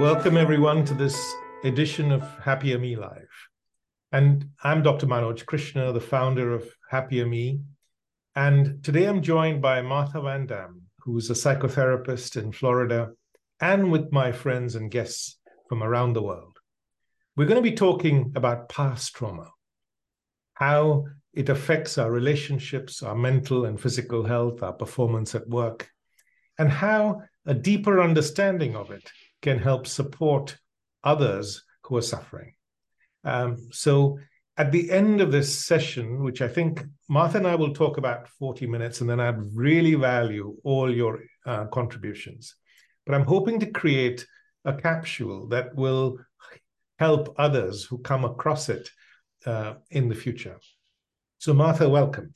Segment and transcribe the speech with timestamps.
[0.00, 3.28] welcome everyone to this edition of Happier Me Live.
[4.12, 5.06] And I'm Dr.
[5.06, 7.60] Manoj Krishna, the founder of Happier Me.
[8.34, 13.10] And today I'm joined by Martha Van Dam, who's a psychotherapist in Florida,
[13.60, 16.56] and with my friends and guests from around the world.
[17.36, 19.50] We're going to be talking about past trauma,
[20.54, 25.90] how it affects our relationships, our mental and physical health, our performance at work,
[26.58, 29.06] and how a deeper understanding of it
[29.42, 30.56] can help support
[31.04, 32.54] others who are suffering.
[33.24, 34.18] Um, so,
[34.56, 38.28] at the end of this session, which I think Martha and I will talk about
[38.28, 42.54] 40 minutes, and then I'd really value all your uh, contributions.
[43.06, 44.26] But I'm hoping to create
[44.64, 46.18] a capsule that will
[46.98, 48.90] help others who come across it
[49.46, 50.58] uh, in the future.
[51.38, 52.34] So, Martha, welcome.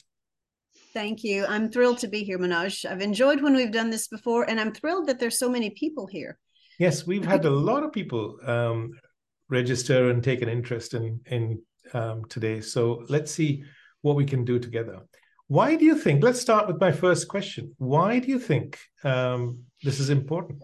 [0.94, 1.44] Thank you.
[1.46, 2.90] I'm thrilled to be here, Manoj.
[2.90, 6.06] I've enjoyed when we've done this before, and I'm thrilled that there's so many people
[6.06, 6.38] here.
[6.78, 8.92] Yes, we've had a lot of people um,
[9.48, 12.60] register and take an interest in in um, today.
[12.60, 13.64] So let's see
[14.02, 15.00] what we can do together.
[15.48, 16.22] Why do you think?
[16.22, 17.74] Let's start with my first question.
[17.78, 20.62] Why do you think um, this is important?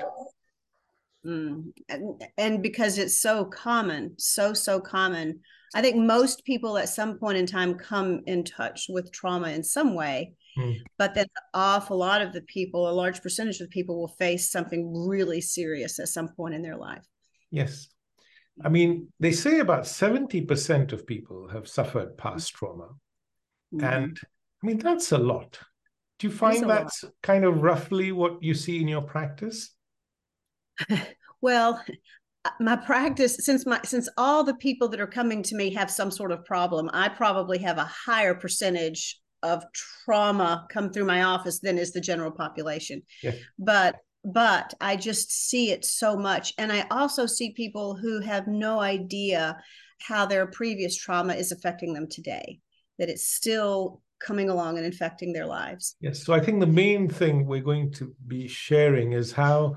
[1.25, 1.73] Mm.
[1.89, 5.41] And, and because it's so common, so so common.
[5.75, 9.63] I think most people at some point in time come in touch with trauma in
[9.63, 10.33] some way.
[10.59, 10.77] Mm.
[10.99, 14.09] But then an awful lot of the people, a large percentage of the people will
[14.19, 17.05] face something really serious at some point in their life.
[17.51, 17.89] Yes.
[18.63, 22.89] I mean, they say about 70% of people have suffered past trauma.
[23.75, 23.85] Mm-hmm.
[23.85, 24.21] And
[24.63, 25.59] I mean, that's a lot.
[26.19, 29.75] Do you find that's kind of roughly what you see in your practice?
[31.41, 31.83] well,
[32.59, 36.11] my practice since my since all the people that are coming to me have some
[36.11, 41.61] sort of problem i probably have a higher percentage of trauma come through my office
[41.61, 43.03] than is the general population.
[43.23, 43.33] Yeah.
[43.59, 46.53] but but i just see it so much.
[46.59, 49.57] And i also see people who have no idea
[50.01, 52.61] how their previous trauma is affecting them today
[52.99, 55.97] that it's still coming along and infecting their lives.
[56.01, 56.23] Yes.
[56.25, 59.77] So i think the main thing we're going to be sharing is how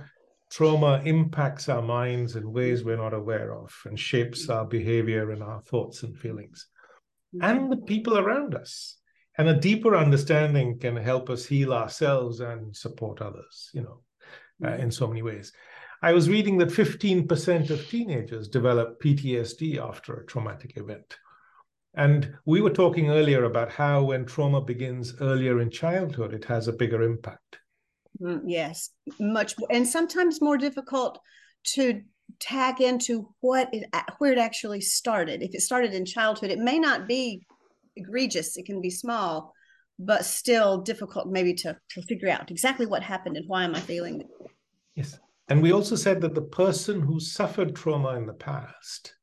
[0.53, 5.41] trauma impacts our minds in ways we're not aware of and shapes our behavior and
[5.41, 6.67] our thoughts and feelings.
[7.35, 7.43] Mm-hmm.
[7.43, 8.97] And the people around us
[9.37, 13.99] and a deeper understanding can help us heal ourselves and support others you know
[14.63, 15.51] uh, in so many ways.
[16.01, 21.17] I was reading that 15% of teenagers develop ptsd after a traumatic event.
[21.95, 26.67] And we were talking earlier about how when trauma begins earlier in childhood it has
[26.67, 27.59] a bigger impact.
[28.21, 28.89] Mm, yes,
[29.19, 31.19] much and sometimes more difficult
[31.75, 32.01] to
[32.39, 33.85] tag into what it
[34.17, 35.41] where it actually started.
[35.41, 37.45] If it started in childhood, it may not be
[37.95, 38.57] egregious.
[38.57, 39.53] It can be small,
[39.99, 43.79] but still difficult maybe to to figure out exactly what happened and why am I
[43.79, 44.23] feeling.
[44.95, 49.15] Yes, and we also said that the person who suffered trauma in the past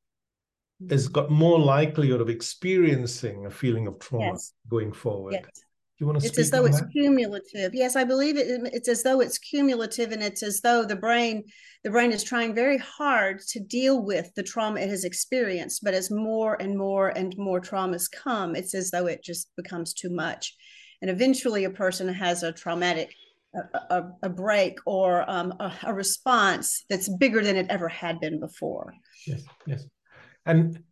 [0.82, 0.92] mm-hmm.
[0.92, 4.52] has got more likelihood of experiencing a feeling of trauma yes.
[4.68, 5.34] going forward.
[5.34, 5.64] Yes
[6.00, 6.90] you want to it's as though it's that?
[6.90, 7.74] cumulative.
[7.74, 11.44] Yes i believe it, it's as though it's cumulative and it's as though the brain
[11.84, 15.94] the brain is trying very hard to deal with the trauma it has experienced but
[15.94, 20.10] as more and more and more traumas come it's as though it just becomes too
[20.10, 20.56] much.
[21.02, 23.14] And eventually a person has a traumatic
[23.54, 28.20] a, a, a break or um, a, a response that's bigger than it ever had
[28.20, 28.94] been before.
[29.26, 29.86] Yes yes.
[30.46, 30.82] And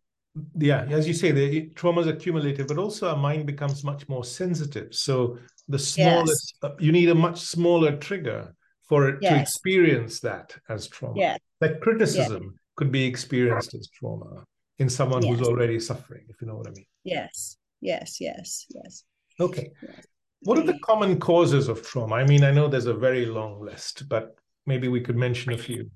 [0.57, 4.23] yeah, as you say, the trauma is accumulative, but also our mind becomes much more
[4.23, 4.93] sensitive.
[4.93, 6.71] So the smallest, yes.
[6.71, 8.55] uh, you need a much smaller trigger
[8.87, 9.31] for it yes.
[9.31, 11.19] to experience that as trauma.
[11.19, 11.37] Yeah.
[11.61, 14.43] That criticism could be experienced as trauma
[14.79, 15.37] in someone yes.
[15.37, 16.85] who's already suffering, if you know what I mean.
[17.03, 19.03] Yes, yes, yes, yes.
[19.39, 19.71] Okay.
[19.81, 20.05] Yes.
[20.41, 22.15] What are the common causes of trauma?
[22.15, 24.35] I mean, I know there's a very long list, but
[24.65, 25.91] maybe we could mention a few.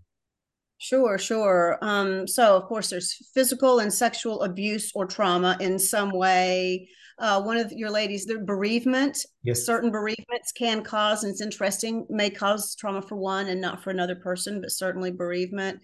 [0.83, 1.77] Sure, sure.
[1.81, 6.89] Um, so, of course, there's physical and sexual abuse or trauma in some way.
[7.17, 9.25] Uh, one of your ladies, the bereavement.
[9.43, 9.65] Yes.
[9.65, 13.91] Certain bereavements can cause, and it's interesting, may cause trauma for one and not for
[13.91, 15.79] another person, but certainly bereavement.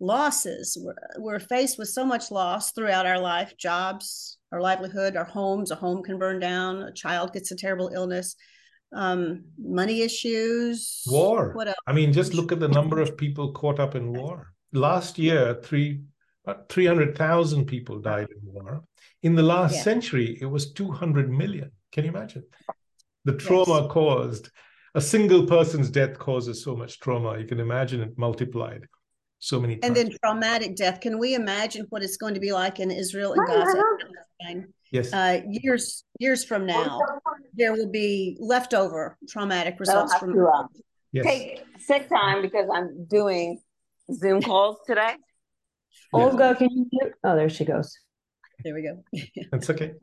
[0.00, 0.76] Losses.
[0.80, 5.70] We're, we're faced with so much loss throughout our life jobs, our livelihood, our homes.
[5.70, 8.34] A home can burn down, a child gets a terrible illness
[8.92, 11.02] um, money issues.
[11.06, 11.52] War.
[11.54, 11.76] What else?
[11.86, 14.52] I mean, just look at the number of people caught up in war.
[14.72, 16.02] Last year, three
[16.44, 18.82] about 300,000 people died in war.
[19.22, 19.82] In the last yeah.
[19.82, 21.70] century, it was 200 million.
[21.92, 22.44] Can you imagine?
[23.24, 23.92] The trauma yes.
[23.92, 24.50] caused,
[24.94, 27.38] a single person's death causes so much trauma.
[27.38, 28.86] You can imagine it multiplied
[29.38, 29.86] so many times.
[29.86, 31.00] And then traumatic death.
[31.00, 33.82] Can we imagine what it's going to be like in Israel and Gaza?
[34.92, 35.12] Yes.
[35.12, 37.00] Uh, years years from now,
[37.54, 40.34] there will be leftover traumatic results from.
[40.34, 40.68] To, um,
[41.12, 41.24] yes.
[41.24, 43.60] Take sick time because I'm doing
[44.12, 45.14] Zoom calls today.
[46.12, 47.14] Olga, can you mute?
[47.24, 47.98] Oh, there she goes.
[48.62, 49.02] There we go.
[49.50, 49.94] That's okay.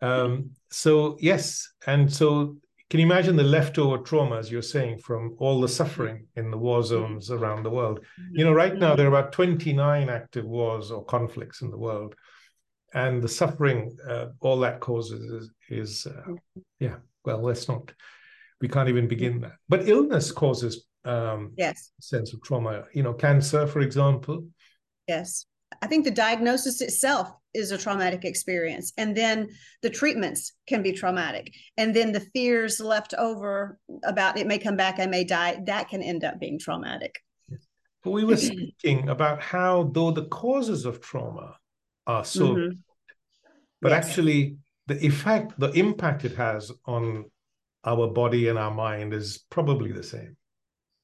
[0.00, 2.56] Um, so yes, and so
[2.88, 6.58] can you imagine the leftover trauma, as you're saying, from all the suffering in the
[6.58, 8.00] war zones around the world?
[8.32, 12.14] You know, right now there are about 29 active wars or conflicts in the world,
[12.94, 16.32] and the suffering uh, all that causes is, is uh,
[16.78, 16.96] yeah.
[17.24, 17.92] Well, let's not.
[18.60, 19.56] We can't even begin that.
[19.68, 22.84] But illness causes um, yes sense of trauma.
[22.94, 24.46] You know, cancer, for example.
[25.08, 25.46] Yes,
[25.82, 29.48] I think the diagnosis itself is a traumatic experience and then
[29.80, 34.76] the treatments can be traumatic and then the fears left over about it may come
[34.76, 37.20] back i may die that can end up being traumatic
[38.02, 41.56] but we were speaking about how though the causes of trauma
[42.06, 42.72] are so mm-hmm.
[43.84, 44.04] But yes.
[44.04, 44.56] actually
[44.88, 47.24] the effect the impact it has on
[47.84, 50.36] our body and our mind is probably the same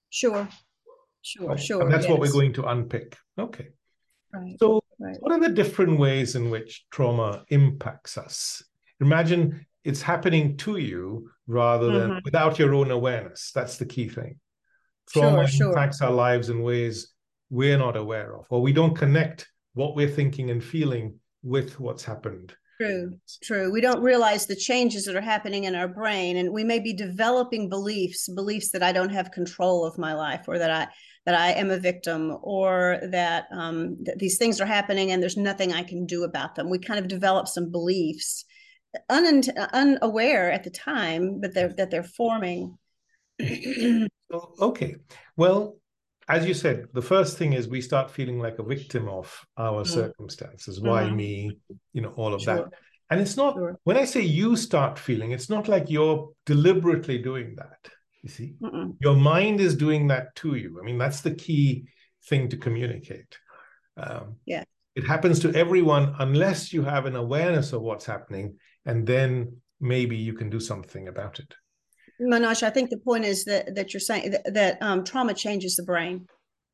[0.09, 0.49] sure
[1.23, 2.11] sure sure and that's yes.
[2.11, 3.69] what we're going to unpick okay
[4.35, 5.17] right so Right.
[5.21, 8.63] What are the different ways in which trauma impacts us?
[9.01, 12.19] Imagine it's happening to you rather than mm-hmm.
[12.23, 13.51] without your own awareness.
[13.55, 14.39] That's the key thing.
[15.09, 16.09] Trauma sure, impacts sure.
[16.09, 17.15] our lives in ways
[17.49, 22.05] we're not aware of, or we don't connect what we're thinking and feeling with what's
[22.05, 22.55] happened.
[22.81, 23.71] True, true.
[23.71, 26.95] We don't realize the changes that are happening in our brain, and we may be
[26.95, 30.89] developing beliefs, beliefs that I don't have control of my life, or that I
[31.27, 35.37] that I am a victim or that, um, that these things are happening and there's
[35.37, 36.71] nothing I can do about them.
[36.71, 38.47] We kind of develop some beliefs,
[39.11, 39.43] un-
[39.75, 42.79] unaware at the time, but they're that they're forming.
[43.43, 44.97] okay,
[45.37, 45.77] well,
[46.31, 49.83] as you said, the first thing is we start feeling like a victim of our
[49.83, 49.93] mm-hmm.
[49.93, 50.81] circumstances.
[50.81, 51.17] Why mm-hmm.
[51.17, 51.59] me?
[51.93, 52.55] You know, all of sure.
[52.55, 52.65] that.
[53.11, 53.77] And it's not sure.
[53.83, 57.93] when I say you start feeling, it's not like you're deliberately doing that.
[58.23, 58.97] You see, Mm-mm.
[59.01, 60.79] your mind is doing that to you.
[60.81, 61.87] I mean, that's the key
[62.29, 63.37] thing to communicate.
[63.97, 64.65] Um, yeah.
[64.95, 68.57] It happens to everyone unless you have an awareness of what's happening,
[68.87, 71.55] and then maybe you can do something about it.
[72.21, 75.77] Manoj, I think the point is that that you're saying that, that um, trauma changes
[75.77, 76.27] the brain,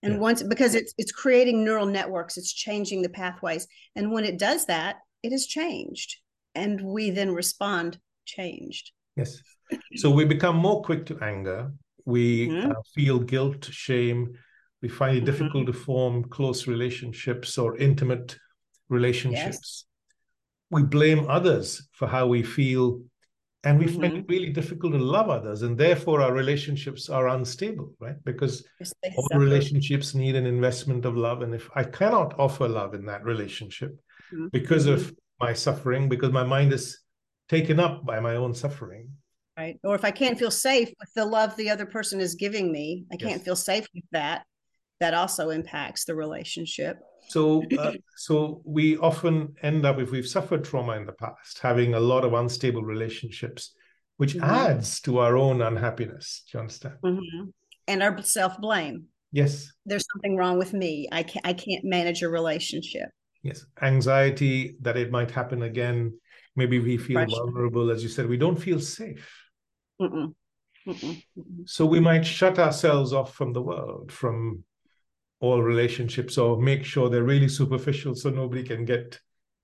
[0.03, 0.19] and yeah.
[0.19, 4.67] once because it's it's creating neural networks, it's changing the pathways, and when it does
[4.67, 6.17] that, it is changed,
[6.55, 8.93] and we then respond changed.
[9.17, 9.41] Yes.
[9.97, 11.73] So we become more quick to anger.
[12.05, 12.71] We mm-hmm.
[12.71, 14.35] uh, feel guilt, shame.
[14.83, 15.27] We find it mm-hmm.
[15.27, 18.37] difficult to form close relationships or intimate
[18.89, 19.61] relationships.
[19.63, 19.85] Yes.
[20.71, 23.01] We blame others for how we feel.
[23.67, 24.01] And we mm-hmm.
[24.01, 25.63] find it really difficult to love others.
[25.63, 28.15] And therefore, our relationships are unstable, right?
[28.25, 28.65] Because
[29.17, 31.43] all relationships need an investment of love.
[31.43, 33.99] And if I cannot offer love in that relationship
[34.33, 34.47] mm-hmm.
[34.53, 37.01] because of my suffering, because my mind is
[37.49, 39.11] taken up by my own suffering.
[39.59, 39.81] Right.
[39.83, 43.05] Or if I can't feel safe with the love the other person is giving me,
[43.13, 43.43] I can't yes.
[43.43, 44.45] feel safe with that.
[45.01, 46.99] That also impacts the relationship.
[47.29, 51.95] So, uh, so we often end up, if we've suffered trauma in the past, having
[51.95, 53.75] a lot of unstable relationships,
[54.17, 54.45] which mm-hmm.
[54.45, 56.45] adds to our own unhappiness.
[56.51, 56.97] Do you understand?
[57.05, 57.45] Mm-hmm.
[57.89, 59.07] And our self blame.
[59.33, 59.73] Yes.
[59.85, 61.09] There's something wrong with me.
[61.13, 61.47] I can't.
[61.47, 63.09] I can't manage a relationship.
[63.43, 63.65] Yes.
[63.83, 66.15] Anxiety that it might happen again
[66.57, 69.45] maybe we feel vulnerable as you said we don't feel safe
[70.01, 70.35] Mm-mm.
[70.87, 71.23] Mm-mm.
[71.67, 74.65] so we might shut ourselves off from the world from
[75.41, 79.21] all relationships or make sure they're really superficial so nobody can get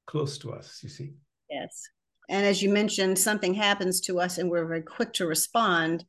[0.07, 1.12] close to us you see
[1.50, 1.83] yes
[2.29, 6.05] and as you mentioned something happens to us and we're very quick to respond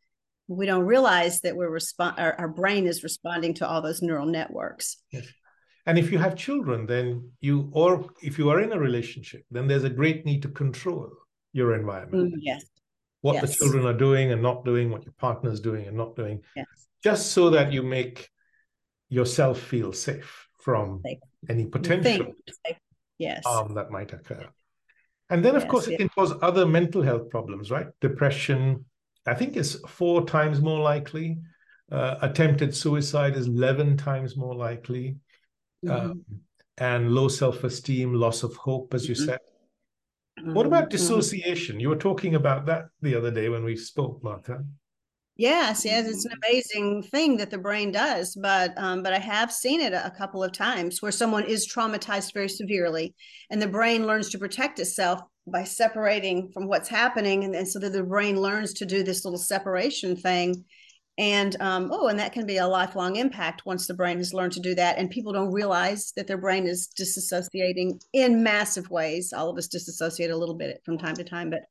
[0.48, 4.27] we don't realize that we're respond our, our brain is responding to all those neural
[4.27, 5.25] networks yes.
[5.86, 9.67] And if you have children, then you, or if you are in a relationship, then
[9.67, 11.12] there's a great need to control
[11.51, 12.34] your environment.
[12.34, 12.63] Mm, yes.
[13.22, 13.50] What yes.
[13.50, 16.41] the children are doing and not doing, what your partner is doing and not doing,
[16.55, 16.65] yes.
[17.03, 18.29] just so that you make
[19.13, 21.20] yourself feel safe from safe.
[21.50, 22.34] any potential
[23.20, 23.43] yes.
[23.46, 24.46] harm that might occur.
[25.29, 27.88] And then, of yes, course, it can cause other mental health problems, right?
[28.01, 28.86] Depression,
[29.25, 31.38] I think, is four times more likely.
[31.91, 35.17] Uh, attempted suicide is 11 times more likely
[35.86, 36.12] mm-hmm.
[36.12, 36.25] um,
[36.77, 39.25] and low self-esteem, loss of hope, as you mm-hmm.
[39.25, 39.39] said.
[40.43, 40.98] What about mm-hmm.
[40.98, 41.79] dissociation?
[41.79, 44.63] You were talking about that the other day when we spoke, Martha.
[45.35, 49.51] Yes, yes, it's an amazing thing that the brain does, but um, but I have
[49.51, 53.15] seen it a couple of times where someone is traumatized very severely,
[53.49, 57.79] and the brain learns to protect itself by separating from what's happening, and, and so
[57.79, 60.65] that the brain learns to do this little separation thing,
[61.17, 64.53] and um, oh and that can be a lifelong impact once the brain has learned
[64.53, 69.33] to do that and people don't realize that their brain is disassociating in massive ways.
[69.33, 71.61] All of us disassociate a little bit from time to time but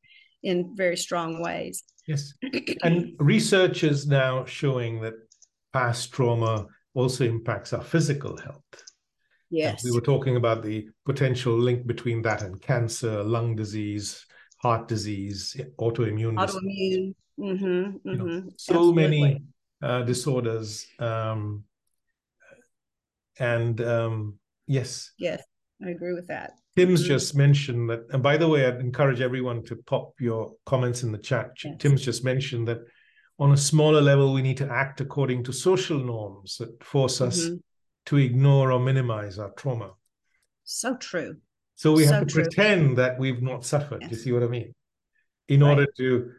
[0.42, 2.34] in very strong ways yes
[2.82, 5.14] and research is now showing that
[5.72, 8.84] past trauma also impacts our physical health.
[9.50, 9.84] Yes.
[9.84, 14.24] And we were talking about the potential link between that and cancer, lung disease,
[14.58, 16.36] heart disease, autoimmune.
[16.36, 17.14] Autoimmune.
[17.38, 18.08] Mm-hmm, mm-hmm.
[18.08, 18.48] You know, mm-hmm.
[18.56, 19.02] so Absolutely.
[19.02, 19.42] many
[19.82, 20.86] uh, disorders.
[20.98, 21.64] Um,
[23.38, 25.12] and um, yes.
[25.18, 25.42] Yes,
[25.84, 26.52] I agree with that.
[26.76, 31.02] Tim's just mentioned that, and by the way, I'd encourage everyone to pop your comments
[31.02, 31.50] in the chat.
[31.62, 31.74] Yes.
[31.78, 32.78] Tim's just mentioned that
[33.38, 37.40] on a smaller level, we need to act according to social norms that force us
[37.40, 37.56] mm-hmm.
[38.06, 39.90] to ignore or minimize our trauma.
[40.64, 41.36] So true.
[41.74, 42.44] So we so have to true.
[42.44, 44.02] pretend that we've not suffered.
[44.02, 44.10] Yes.
[44.12, 44.74] You see what I mean?
[45.48, 45.70] In right.
[45.70, 46.30] order to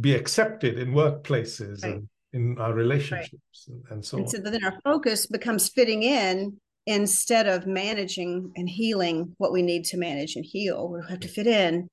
[0.00, 1.94] be accepted in workplaces right.
[1.94, 3.76] and in our relationships right.
[3.76, 4.30] and, and, so and on.
[4.30, 9.84] So then our focus becomes fitting in instead of managing and healing what we need
[9.84, 10.88] to manage and heal.
[10.88, 11.86] We have to fit in.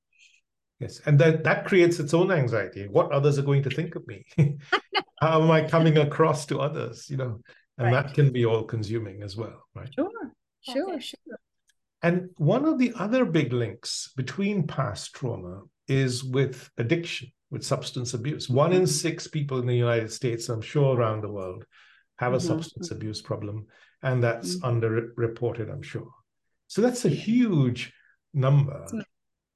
[0.80, 2.88] Yes, and that that creates its own anxiety.
[2.90, 4.25] What others are going to think of me?
[5.22, 7.10] How am I coming across to others?
[7.10, 7.42] You know,
[7.78, 8.06] and right.
[8.06, 9.90] that can be all consuming as well, right?
[9.94, 10.10] Sure,
[10.62, 11.40] sure, sure.
[12.02, 18.14] And one of the other big links between past trauma is with addiction, with substance
[18.14, 18.48] abuse.
[18.50, 18.88] One in mm-hmm.
[18.88, 21.66] six people in the United States, I'm sure around the world,
[22.18, 22.48] have a mm-hmm.
[22.48, 23.68] substance abuse problem
[24.02, 24.84] and that's mm-hmm.
[24.84, 26.08] underreported, I'm sure.
[26.68, 27.94] So that's a huge
[28.34, 28.84] number.
[28.84, 28.94] It's,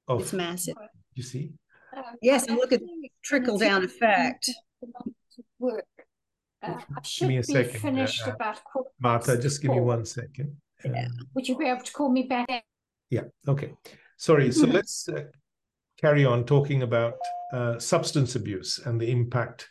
[0.08, 0.74] of, it's massive.
[1.14, 1.52] You see?
[2.22, 4.50] Yes, and look at the trickle down effect.
[5.58, 5.84] Work.
[6.62, 8.60] Uh, I should me a be second, finished uh, about
[9.00, 10.56] Martha, just give me one second.
[10.84, 11.06] Yeah.
[11.06, 12.64] Um, Would you be able to call me back?
[13.08, 13.72] Yeah, okay.
[14.16, 15.24] Sorry, so let's uh,
[16.00, 17.14] carry on talking about
[17.52, 19.68] uh, substance abuse and the impact.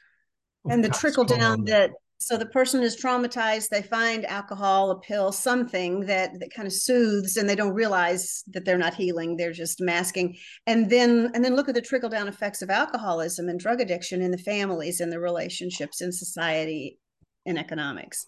[0.65, 5.31] And the trickle down that so the person is traumatized they find alcohol a pill
[5.31, 9.53] something that that kind of soothes and they don't realize that they're not healing they're
[9.53, 13.59] just masking and then and then look at the trickle down effects of alcoholism and
[13.59, 16.99] drug addiction in the families and the relationships in society
[17.45, 18.27] and economics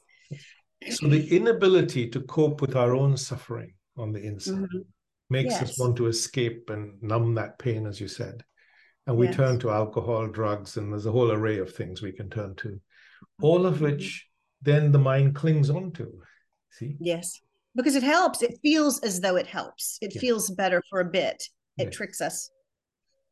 [0.90, 4.80] so the inability to cope with our own suffering on the inside mm-hmm.
[5.30, 5.64] makes yes.
[5.64, 8.44] us want to escape and numb that pain as you said
[9.08, 9.36] and we yes.
[9.36, 12.80] turn to alcohol drugs and there's a whole array of things we can turn to
[13.42, 14.28] all of which
[14.62, 16.22] then the mind clings on to.
[16.72, 16.98] See?
[17.00, 17.40] Yes.
[17.76, 18.42] Because it helps.
[18.42, 19.98] It feels as though it helps.
[20.02, 20.22] It yes.
[20.22, 21.44] feels better for a bit.
[21.78, 21.96] It yes.
[21.96, 22.50] tricks us.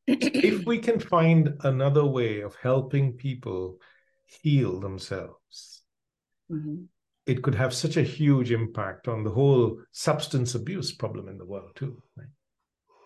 [0.08, 3.78] if we can find another way of helping people
[4.26, 5.84] heal themselves,
[6.52, 6.84] mm-hmm.
[7.26, 11.46] it could have such a huge impact on the whole substance abuse problem in the
[11.46, 12.02] world, too.
[12.18, 12.28] Right?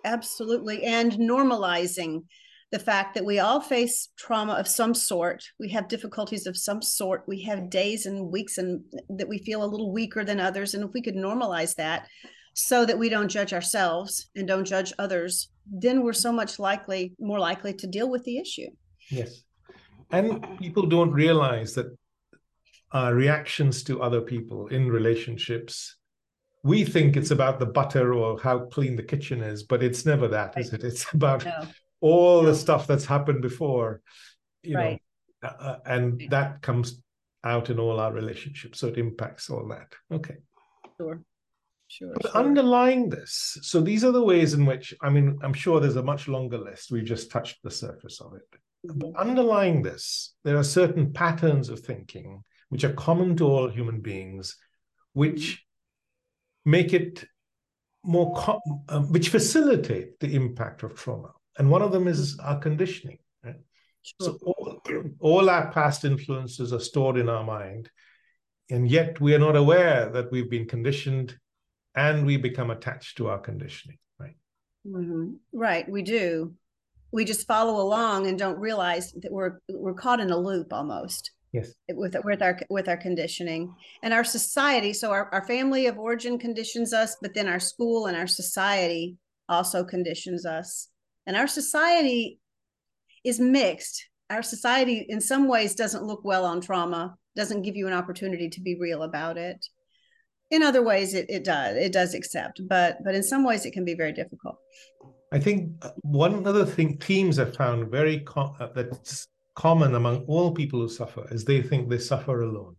[0.05, 0.83] Absolutely.
[0.83, 2.24] And normalizing
[2.74, 5.44] the fact that we all face trauma of some sort.
[5.60, 7.24] We have difficulties of some sort.
[7.27, 10.74] We have days and weeks and that we feel a little weaker than others.
[10.74, 12.08] And if we could normalize that
[12.56, 17.13] so that we don't judge ourselves and don't judge others then we're so much likely
[17.20, 18.68] more likely to deal with the issue.
[19.10, 19.44] Yes.
[20.12, 21.88] And people don't realize that
[22.92, 25.98] our reactions to other people in relationships
[26.63, 30.27] we think it's about the butter or how clean the kitchen is but it's never
[30.27, 30.65] that right.
[30.65, 30.84] is it?
[30.84, 31.68] It's about no
[32.03, 34.01] all the stuff that's happened before
[34.62, 35.01] you right.
[35.41, 37.01] know uh, uh, and that comes
[37.43, 40.38] out in all our relationships so it impacts all that okay
[40.98, 41.22] sure
[41.89, 42.41] Sure, but sure.
[42.41, 46.01] underlying this, so these are the ways in which, I mean, I'm sure there's a
[46.01, 46.91] much longer list.
[46.91, 48.60] We've just touched the surface of it.
[48.88, 48.98] Mm-hmm.
[48.98, 54.01] But underlying this, there are certain patterns of thinking which are common to all human
[54.01, 54.57] beings,
[55.13, 55.63] which
[56.65, 57.25] make it
[58.03, 62.60] more, com- um, which facilitate the impact of trauma and one of them is our
[62.60, 63.19] conditioning.
[63.43, 63.55] Right?
[64.01, 64.15] Sure.
[64.19, 64.81] So all,
[65.19, 67.89] all our past influences are stored in our mind,
[68.69, 71.38] and yet we are not aware that we've been conditioned,
[71.95, 73.98] and we become attached to our conditioning.
[74.19, 74.36] Right.
[74.88, 75.33] Mm-hmm.
[75.51, 75.89] Right.
[75.89, 76.53] We do.
[77.12, 81.31] We just follow along and don't realize that we're we're caught in a loop almost
[81.53, 85.98] yes with with our with our conditioning and our society so our, our family of
[85.98, 89.15] origin conditions us but then our school and our society
[89.48, 90.89] also conditions us
[91.25, 92.39] and our society
[93.24, 94.06] is mixed.
[94.30, 98.50] Our society, in some ways, doesn't look well on trauma, doesn't give you an opportunity
[98.50, 99.65] to be real about it.
[100.51, 101.75] In other ways, it, it does.
[101.77, 104.58] It does accept, but but in some ways, it can be very difficult.
[105.32, 110.25] I think uh, one other thing themes I've found very com- uh, that's common among
[110.27, 112.75] all people who suffer is they think they suffer alone.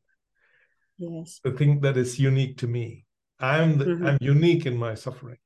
[0.99, 1.41] Yes.
[1.43, 3.07] They think that it's unique to me.
[3.41, 4.07] I'm the, mm-hmm.
[4.07, 5.39] I'm unique in my suffering.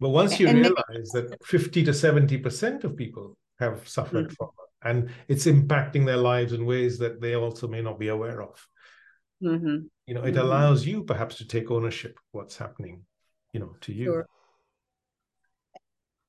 [0.00, 4.34] But once you and realize maybe- that 50 to 70% of people have suffered mm-hmm.
[4.34, 4.52] trauma
[4.82, 8.66] and it's impacting their lives in ways that they also may not be aware of.
[9.42, 9.86] Mm-hmm.
[10.06, 10.40] You know, it mm-hmm.
[10.40, 13.04] allows you perhaps to take ownership of what's happening,
[13.52, 14.04] you know, to you.
[14.04, 14.26] Sure.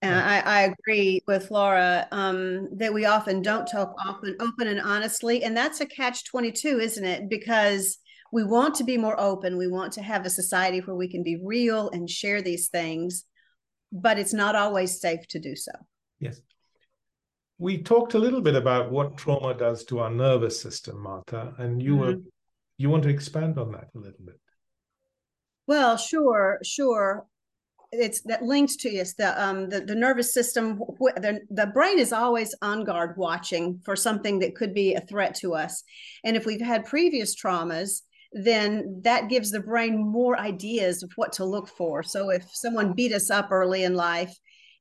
[0.02, 4.80] And I, I, agree with Laura um, that we often don't talk often open and
[4.80, 7.30] honestly, and that's a catch twenty two, isn't it?
[7.30, 7.98] Because
[8.32, 11.24] we want to be more open we want to have a society where we can
[11.24, 13.26] be real and share these things
[13.92, 15.72] but it's not always safe to do so.
[16.20, 16.42] Yes.
[17.58, 21.82] We talked a little bit about what trauma does to our nervous system martha and
[21.82, 22.00] you mm-hmm.
[22.00, 22.16] were
[22.78, 24.40] you want to expand on that a little bit.
[25.68, 27.26] Well sure sure.
[27.92, 32.14] It's that links to yes the um the, the nervous system the, the brain is
[32.14, 35.84] always on guard watching for something that could be a threat to us.
[36.24, 41.34] And if we've had previous traumas then that gives the brain more ideas of what
[41.34, 42.04] to look for.
[42.04, 44.36] So if someone beat us up early in life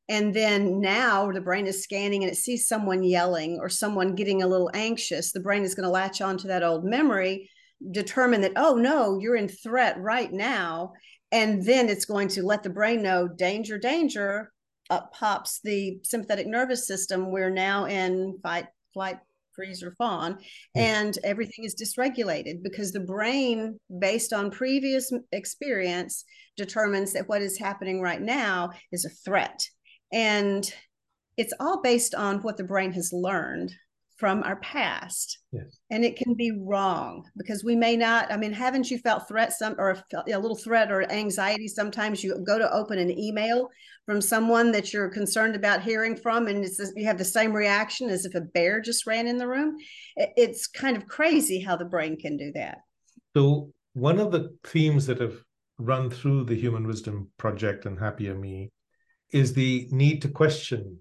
[0.09, 4.43] and then now the brain is scanning and it sees someone yelling or someone getting
[4.43, 7.51] a little anxious the brain is going to latch on to that old memory
[7.91, 10.93] determine that oh no you're in threat right now
[11.31, 14.51] and then it's going to let the brain know danger danger
[14.91, 17.31] up pops the sympathetic nervous system.
[17.31, 19.19] We're now in fight flight
[19.59, 20.81] freeze or fawn hmm.
[20.81, 26.25] and everything is dysregulated because the brain based on previous experience
[26.57, 29.61] determines that what is happening right now is a threat.
[30.13, 30.73] And
[31.37, 33.73] it's all based on what the brain has learned
[34.19, 35.39] from our past.
[35.53, 35.79] Yes.
[35.91, 39.53] And it can be wrong because we may not, I mean, haven't you felt threat
[39.53, 41.69] some or a, a little threat or anxiety?
[41.69, 43.69] Sometimes you go to open an email
[44.07, 48.11] from someone that you're concerned about hearing from, and it's, you have the same reaction
[48.11, 49.77] as if a bear just ran in the room.
[50.17, 52.79] It's kind of crazy how the brain can do that.
[53.37, 55.37] So, one of the themes that have
[55.79, 58.71] run through the Human Wisdom Project and Happier Me
[59.31, 60.99] is the need to question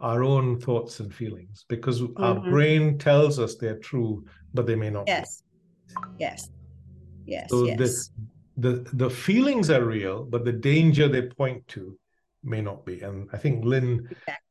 [0.00, 2.22] our own thoughts and feelings because mm-hmm.
[2.22, 5.04] our brain tells us they're true, but they may not.
[5.06, 5.42] Yes.
[5.88, 5.94] Be.
[6.18, 6.48] Yes.
[7.26, 7.50] Yes.
[7.50, 8.10] So yes.
[8.56, 11.98] The, the the feelings are real, but the danger they point to
[12.42, 13.00] may not be.
[13.00, 14.08] And I think Lynn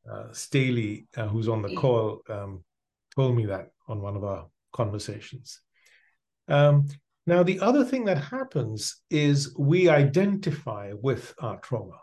[0.09, 2.63] uh, Staley, uh, who's on the call, um,
[3.15, 5.61] told me that on one of our conversations.
[6.47, 6.87] Um,
[7.25, 11.99] now, the other thing that happens is we identify with our trauma.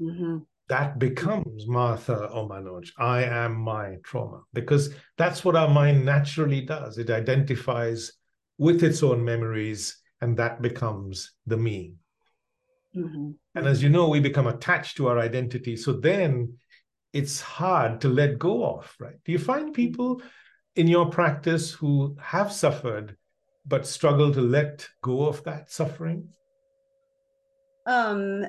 [0.00, 0.38] Mm-hmm
[0.70, 2.90] that becomes Martha or Manoj.
[2.96, 6.96] I am my trauma because that's what our mind naturally does.
[6.96, 8.12] It identifies
[8.56, 11.94] with its own memories, and that becomes the me.
[12.96, 13.30] Mm-hmm.
[13.56, 15.76] And as you know, we become attached to our identity.
[15.76, 16.54] So then
[17.12, 19.16] it's hard to let go of, right?
[19.24, 20.22] Do you find people
[20.76, 23.16] in your practice who have suffered
[23.66, 26.28] but struggle to let go of that suffering?
[27.86, 28.46] Um,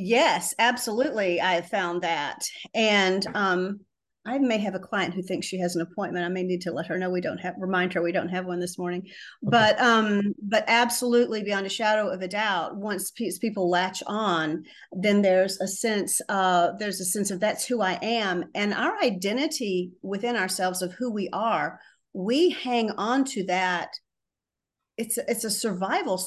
[0.00, 1.40] Yes, absolutely.
[1.40, 2.44] I have found that.
[2.72, 3.80] And um,
[4.24, 6.24] I may have a client who thinks she has an appointment.
[6.24, 8.46] I may need to let her know we don't have remind her we don't have
[8.46, 9.00] one this morning.
[9.00, 9.10] Okay.
[9.42, 15.20] But um, but absolutely beyond a shadow of a doubt, once people latch on, then
[15.20, 18.44] there's a sense uh there's a sense of that's who I am.
[18.54, 21.80] And our identity within ourselves of who we are,
[22.12, 23.88] we hang on to that.
[24.96, 26.18] It's it's a survival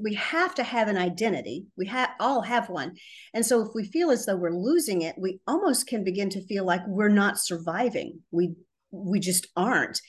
[0.00, 1.66] we have to have an identity.
[1.76, 2.96] We have all have one.
[3.34, 6.44] And so if we feel as though we're losing it we almost can begin to
[6.46, 8.20] feel like we're not surviving.
[8.30, 8.54] We
[8.90, 10.00] we just aren't.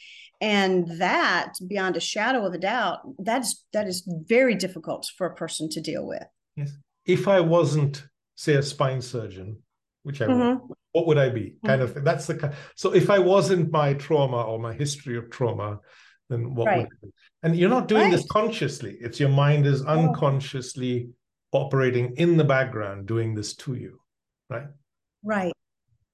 [0.42, 5.36] And that beyond a shadow of a doubt that's that is very difficult for a
[5.36, 6.24] person to deal with.
[6.56, 6.72] Yes.
[7.06, 8.04] If i wasn't
[8.36, 9.58] say a spine surgeon
[10.04, 10.66] which i mm-hmm.
[10.94, 11.56] what would i be?
[11.66, 11.98] Kind mm-hmm.
[11.98, 15.80] of that's the kind so if i wasn't my trauma or my history of trauma
[16.30, 16.88] then what right.
[17.02, 17.12] would
[17.44, 18.12] and you're not doing right.
[18.12, 18.98] this consciously.
[19.00, 21.10] It's your mind is unconsciously
[21.54, 21.60] oh.
[21.60, 24.00] operating in the background doing this to you
[24.50, 24.68] right?
[25.24, 25.54] Right.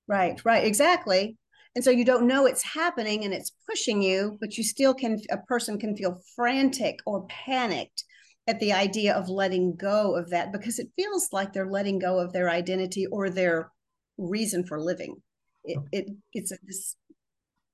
[0.07, 0.43] Right.
[0.43, 0.65] Right.
[0.65, 1.37] Exactly.
[1.75, 5.19] And so you don't know it's happening and it's pushing you but you still can
[5.29, 8.03] a person can feel frantic or panicked
[8.47, 12.19] at the idea of letting go of that because it feels like they're letting go
[12.19, 13.71] of their identity or their
[14.17, 15.15] reason for living.
[15.63, 15.87] It, oh.
[15.91, 16.95] it it's a, this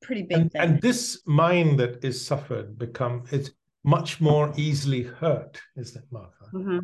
[0.02, 3.52] pretty big and, and, this mind that is suffered become it's
[3.84, 6.80] much more easily hurt isn't it martha mm-hmm.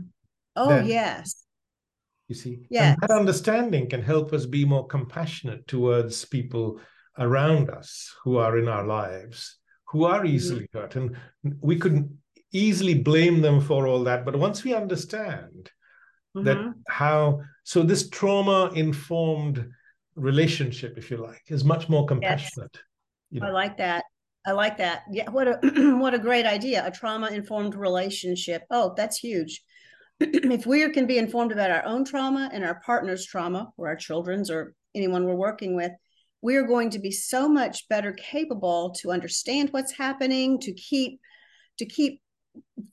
[0.56, 1.46] oh yes
[2.28, 6.80] you see yeah that understanding can help us be more compassionate towards people
[7.20, 10.36] around us who are in our lives who are mm-hmm.
[10.36, 10.80] easily mm-hmm.
[10.80, 11.16] hurt and
[11.60, 12.10] we could
[12.52, 15.72] easily blame them for all that but once we understand
[16.36, 16.46] mm-hmm.
[16.46, 19.70] that how so this trauma informed
[20.16, 22.84] relationship if you like is much more compassionate yes
[23.32, 23.48] you know.
[23.48, 24.04] I like that.
[24.46, 25.04] I like that.
[25.12, 25.60] Yeah, what a
[25.98, 26.86] what a great idea.
[26.86, 28.64] A trauma informed relationship.
[28.70, 29.62] Oh, that's huge.
[30.20, 33.96] if we can be informed about our own trauma and our partner's trauma or our
[33.96, 35.92] children's or anyone we're working with,
[36.42, 41.20] we are going to be so much better capable to understand what's happening, to keep
[41.78, 42.22] to keep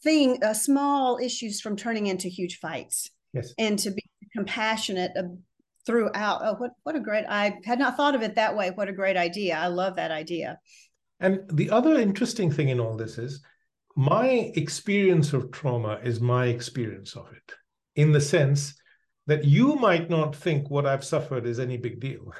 [0.02, 3.10] thing uh, small issues from turning into huge fights.
[3.32, 3.54] Yes.
[3.58, 4.02] And to be
[4.34, 5.12] compassionate
[5.86, 6.40] throughout.
[6.42, 7.24] Oh, what what a great!
[7.28, 8.70] I had not thought of it that way.
[8.70, 9.56] What a great idea!
[9.56, 10.58] I love that idea.
[11.20, 13.42] And the other interesting thing in all this is,
[13.96, 17.54] my experience of trauma is my experience of it,
[17.94, 18.74] in the sense
[19.26, 22.32] that you might not think what I've suffered is any big deal.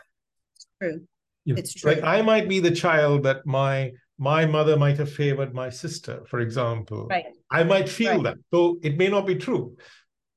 [0.55, 1.01] It's true.
[1.45, 1.93] You it's true.
[1.93, 6.25] Like I might be the child that my my mother might have favored my sister,
[6.29, 7.07] for example.
[7.09, 7.27] Right.
[7.51, 8.25] I might feel right.
[8.25, 9.77] that, though it may not be true.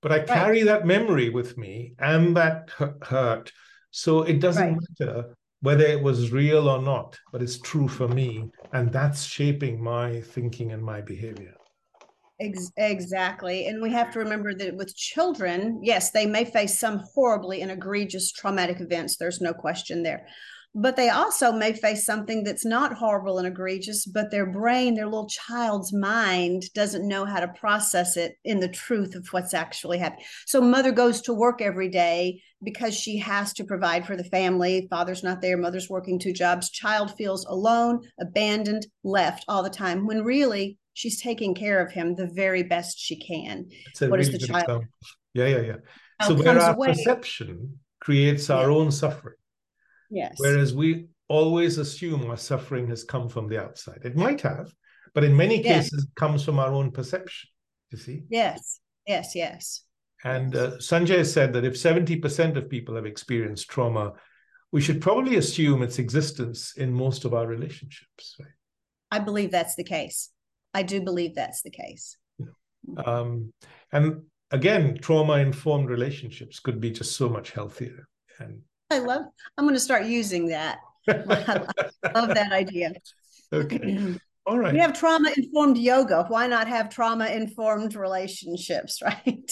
[0.02, 0.66] But I carry right.
[0.66, 2.70] that memory with me and that
[3.02, 3.52] hurt.
[3.92, 4.78] So it doesn't right.
[5.00, 8.50] matter whether it was real or not, but it's true for me.
[8.74, 11.56] And that's shaping my thinking and my behavior.
[12.40, 13.68] Ex- exactly.
[13.68, 17.72] And we have to remember that with children, yes, they may face some horribly and
[17.72, 19.18] egregious traumatic events.
[19.18, 20.28] There's no question there
[20.76, 25.06] but they also may face something that's not horrible and egregious, but their brain, their
[25.06, 29.98] little child's mind doesn't know how to process it in the truth of what's actually
[29.98, 30.26] happening.
[30.46, 34.88] So, mother goes to work every day because she has to provide for the family.
[34.90, 36.70] Father's not there, mother's working two jobs.
[36.70, 42.14] Child feels alone, abandoned, left all the time, when really she's taking care of him
[42.14, 43.66] the very best she can.
[44.00, 44.64] What really is the child?
[44.64, 44.88] Example.
[45.34, 45.76] Yeah, yeah, yeah.
[46.28, 48.78] So, where our away, perception creates our yeah.
[48.78, 49.37] own suffering
[50.10, 50.36] Yes.
[50.38, 54.00] Whereas we always assume our suffering has come from the outside.
[54.04, 54.74] It might have,
[55.14, 56.14] but in many cases, yes.
[56.16, 57.50] comes from our own perception.
[57.92, 58.24] You see?
[58.30, 59.84] Yes, yes, yes.
[60.24, 64.14] And uh, Sanjay said that if 70% of people have experienced trauma,
[64.72, 68.36] we should probably assume its existence in most of our relationships.
[68.40, 68.50] Right?
[69.12, 70.32] I believe that's the case.
[70.74, 72.18] I do believe that's the case.
[73.06, 73.54] Um,
[73.92, 78.08] and again, trauma informed relationships could be just so much healthier.
[78.40, 79.26] And I love.
[79.58, 80.80] I'm going to start using that.
[81.08, 82.94] I love that idea.
[83.52, 84.16] Okay.
[84.46, 84.74] All right.
[84.74, 86.26] We have trauma informed yoga.
[86.30, 89.52] Why not have trauma informed relationships, right?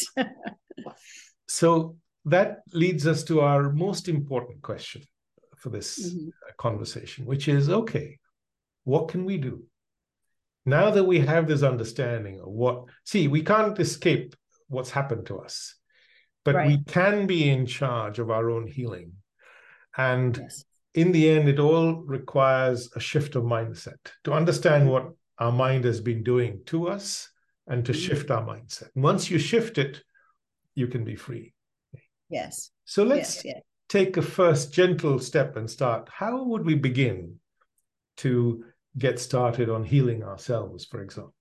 [1.47, 5.01] so that leads us to our most important question
[5.57, 6.29] for this mm-hmm.
[6.57, 8.19] conversation, which is okay,
[8.85, 9.63] what can we do?
[10.65, 14.33] Now that we have this understanding of what, see, we can't escape
[14.67, 15.75] what's happened to us,
[16.43, 16.67] but right.
[16.67, 19.11] we can be in charge of our own healing
[19.97, 20.65] and yes.
[20.93, 25.83] in the end, it all requires a shift of mindset to understand what our mind
[25.83, 27.29] has been doing to us
[27.67, 28.01] and to mm-hmm.
[28.01, 28.89] shift our mindset.
[28.95, 30.01] Once you shift it,
[30.75, 31.53] you can be free.
[32.29, 32.71] Yes.
[32.85, 33.61] So let's yes, yes.
[33.89, 36.09] take a first gentle step and start.
[36.11, 37.39] How would we begin
[38.17, 38.63] to
[38.97, 41.34] get started on healing ourselves, for example?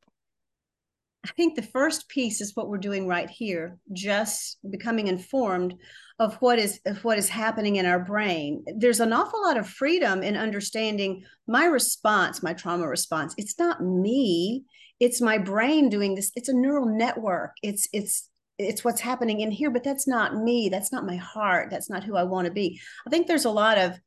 [1.24, 5.74] I think the first piece is what we're doing right here, just becoming informed
[6.18, 8.62] of what is of what is happening in our brain.
[8.76, 13.34] There's an awful lot of freedom in understanding my response, my trauma response.
[13.38, 14.64] It's not me,
[15.00, 16.30] it's my brain doing this.
[16.36, 17.52] It's a neural network.
[17.62, 20.68] It's it's it's what's happening in here, but that's not me.
[20.68, 21.70] That's not my heart.
[21.70, 22.80] That's not who I want to be.
[23.06, 23.98] I think there's a lot of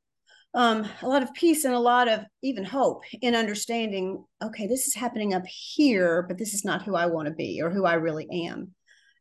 [0.58, 4.88] um, a lot of peace and a lot of even hope in understanding okay this
[4.88, 7.86] is happening up here but this is not who i want to be or who
[7.86, 8.72] i really am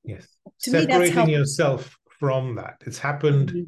[0.02, 0.26] yes
[0.62, 3.64] to separating me, yourself from that it's happened mm-hmm.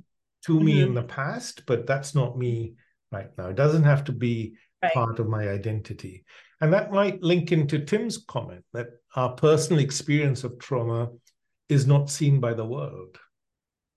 [0.47, 0.89] to me mm-hmm.
[0.89, 2.73] in the past but that's not me
[3.13, 4.95] right now it doesn't have to be right.
[4.95, 6.25] part of my identity
[6.63, 11.11] and that might link into tim's comment that our personal experience of trauma
[11.69, 13.19] is not seen by the world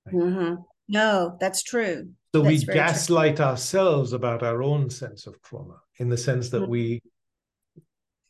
[0.05, 0.15] right?
[0.15, 0.55] mm-hmm.
[0.89, 3.45] no that's true so That's we gaslight true.
[3.45, 6.71] ourselves about our own sense of trauma in the sense that mm-hmm.
[6.71, 7.01] we,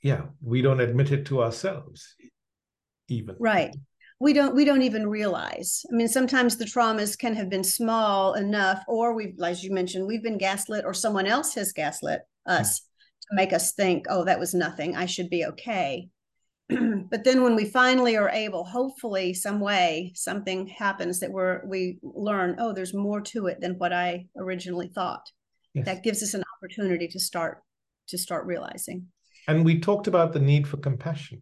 [0.01, 2.15] yeah, we don't admit it to ourselves
[3.09, 3.35] even.
[3.39, 3.75] Right.
[4.19, 5.83] We don't we don't even realize.
[5.91, 10.05] I mean, sometimes the traumas can have been small enough, or we've, as you mentioned,
[10.05, 13.35] we've been gaslit, or someone else has gaslit us mm-hmm.
[13.35, 14.95] to make us think, oh, that was nothing.
[14.95, 16.07] I should be okay.
[17.09, 21.97] but then when we finally are able hopefully some way something happens that we're we
[22.01, 25.29] learn oh there's more to it than what i originally thought
[25.73, 25.85] yes.
[25.85, 27.61] that gives us an opportunity to start
[28.07, 29.07] to start realizing
[29.47, 31.41] and we talked about the need for compassion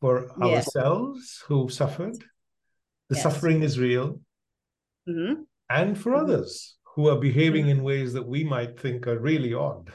[0.00, 0.66] for yes.
[0.66, 2.16] ourselves who suffered
[3.08, 3.22] the yes.
[3.22, 4.20] suffering is real
[5.08, 5.42] mm-hmm.
[5.70, 6.24] and for mm-hmm.
[6.24, 7.78] others who are behaving mm-hmm.
[7.78, 9.90] in ways that we might think are really odd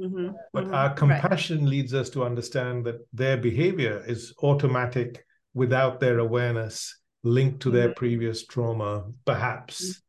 [0.00, 1.68] Mm-hmm, but mm-hmm, our compassion right.
[1.68, 7.78] leads us to understand that their behavior is automatic without their awareness linked to mm-hmm.
[7.78, 10.02] their previous trauma, perhaps.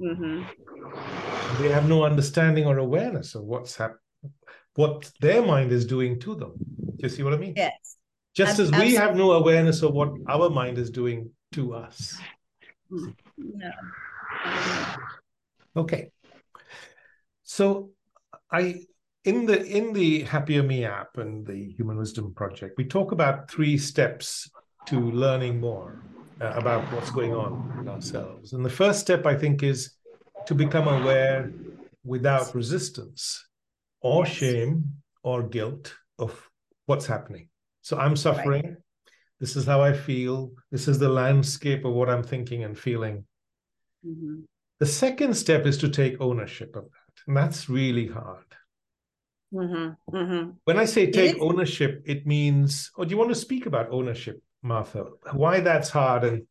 [0.00, 1.62] Mm-hmm.
[1.62, 3.98] They have no understanding or awareness of what's happening,
[4.74, 6.52] what their mind is doing to them.
[6.58, 7.54] Do you see what I mean?
[7.56, 7.96] Yes.
[8.34, 12.18] Just as we have no awareness of what our mind is doing to us.
[12.92, 13.70] Mm, no.
[15.76, 16.10] Okay.
[17.44, 17.90] So
[18.50, 18.82] I
[19.26, 23.50] in the in the happier me app and the human wisdom project we talk about
[23.50, 24.50] three steps
[24.86, 26.00] to learning more
[26.40, 29.96] uh, about what's going on in ourselves and the first step i think is
[30.46, 31.52] to become aware
[32.04, 33.46] without resistance
[34.00, 34.84] or shame
[35.22, 36.48] or guilt of
[36.86, 37.48] what's happening.
[37.82, 38.62] So I'm suffering.
[38.64, 38.76] Right.
[39.40, 40.52] This is how I feel.
[40.70, 43.24] This is the landscape of what I'm thinking and feeling.
[44.06, 44.42] Mm-hmm.
[44.78, 47.22] The second step is to take ownership of that.
[47.26, 48.44] And that's really hard.
[49.56, 50.16] Mm-hmm.
[50.16, 50.50] Mm-hmm.
[50.64, 54.42] When I say take ownership, it means, oh, do you want to speak about ownership,
[54.62, 55.06] Martha?
[55.32, 56.42] Why that's hard and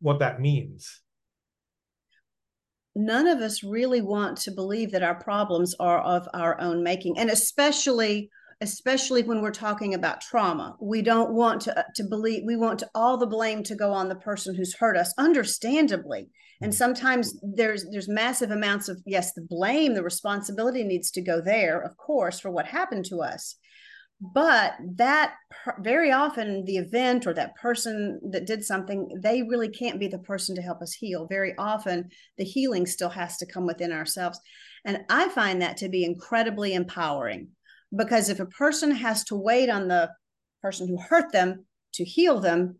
[0.00, 1.00] what that means?
[2.96, 7.18] None of us really want to believe that our problems are of our own making.
[7.18, 10.76] And especially especially when we're talking about trauma.
[10.80, 13.92] We don't want to uh, to believe we want to, all the blame to go
[13.92, 16.28] on the person who's hurt us understandably.
[16.60, 21.40] And sometimes there's there's massive amounts of yes the blame the responsibility needs to go
[21.40, 23.56] there of course for what happened to us.
[24.20, 25.32] But that
[25.78, 30.18] very often the event or that person that did something they really can't be the
[30.18, 31.26] person to help us heal.
[31.26, 34.38] Very often the healing still has to come within ourselves.
[34.84, 37.48] And i find that to be incredibly empowering
[37.96, 40.10] because if a person has to wait on the
[40.62, 42.76] person who hurt them to heal them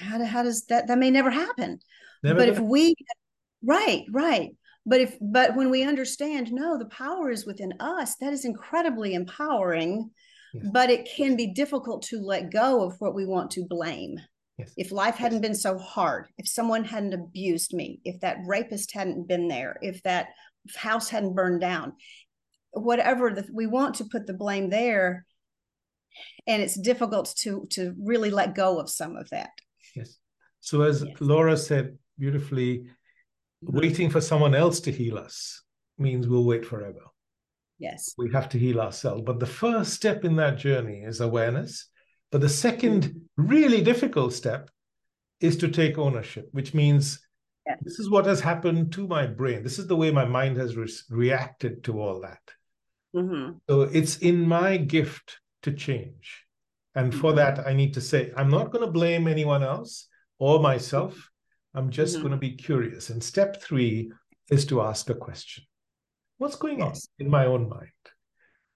[0.00, 1.78] how, how does that that may never happen.
[2.22, 2.94] Never but if we
[3.62, 4.50] right right.
[4.86, 9.14] But if but when we understand no the power is within us that is incredibly
[9.14, 10.10] empowering
[10.52, 10.66] yes.
[10.72, 14.18] but it can be difficult to let go of what we want to blame.
[14.58, 14.72] Yes.
[14.76, 19.26] if life hadn't been so hard if someone hadn't abused me if that rapist hadn't
[19.26, 20.28] been there if that
[20.76, 21.94] house hadn't burned down
[22.74, 25.24] whatever the, we want to put the blame there
[26.46, 29.50] and it's difficult to to really let go of some of that.
[29.94, 30.18] Yes.
[30.60, 31.16] So as yes.
[31.20, 32.86] laura said beautifully
[33.62, 35.62] waiting for someone else to heal us
[35.98, 37.00] means we'll wait forever.
[37.78, 38.14] Yes.
[38.16, 39.22] We have to heal ourselves.
[39.24, 41.88] But the first step in that journey is awareness.
[42.30, 43.46] But the 2nd mm-hmm.
[43.46, 44.70] really difficult step
[45.40, 47.20] is to take ownership which means
[47.66, 47.78] yes.
[47.82, 49.62] this is what has happened to my brain.
[49.62, 52.40] This is the way my mind has re- reacted to all that
[53.14, 53.52] Mm-hmm.
[53.68, 56.44] So it's in my gift to change.
[56.94, 57.20] And mm-hmm.
[57.20, 61.30] for that, I need to say, I'm not going to blame anyone else or myself.
[61.74, 62.22] I'm just mm-hmm.
[62.22, 63.10] going to be curious.
[63.10, 64.12] And step three
[64.50, 65.64] is to ask a question
[66.38, 67.08] What's going yes.
[67.18, 67.90] on in my own mind?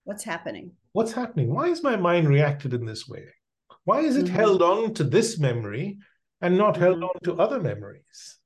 [0.04, 0.72] What's happening?
[0.92, 1.52] What's happening?
[1.52, 3.26] Why is my mind reacted in this way?
[3.84, 4.34] Why is it mm-hmm.
[4.34, 5.98] held on to this memory
[6.40, 7.04] and not held mm-hmm.
[7.04, 8.38] on to other memories?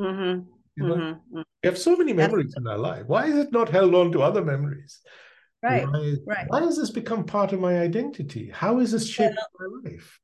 [0.00, 0.42] Mm-hmm.
[0.76, 3.04] You know, we have so many memories in our life.
[3.06, 5.00] Why is it not held on to other memories?
[5.62, 5.86] Right.
[5.88, 6.46] Why, right.
[6.48, 8.50] Why has this become part of my identity?
[8.52, 10.20] How is this shaping well, my life?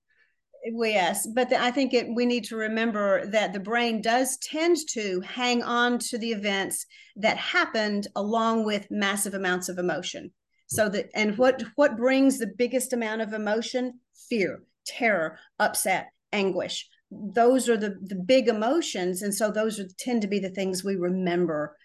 [0.72, 4.38] Well, yes, but the, I think it, we need to remember that the brain does
[4.38, 10.32] tend to hang on to the events that happened along with massive amounts of emotion.
[10.68, 14.00] So that and what what brings the biggest amount of emotion?
[14.30, 16.88] Fear, terror, upset, anguish.
[17.10, 20.82] Those are the the big emotions, and so those are tend to be the things
[20.82, 21.76] we remember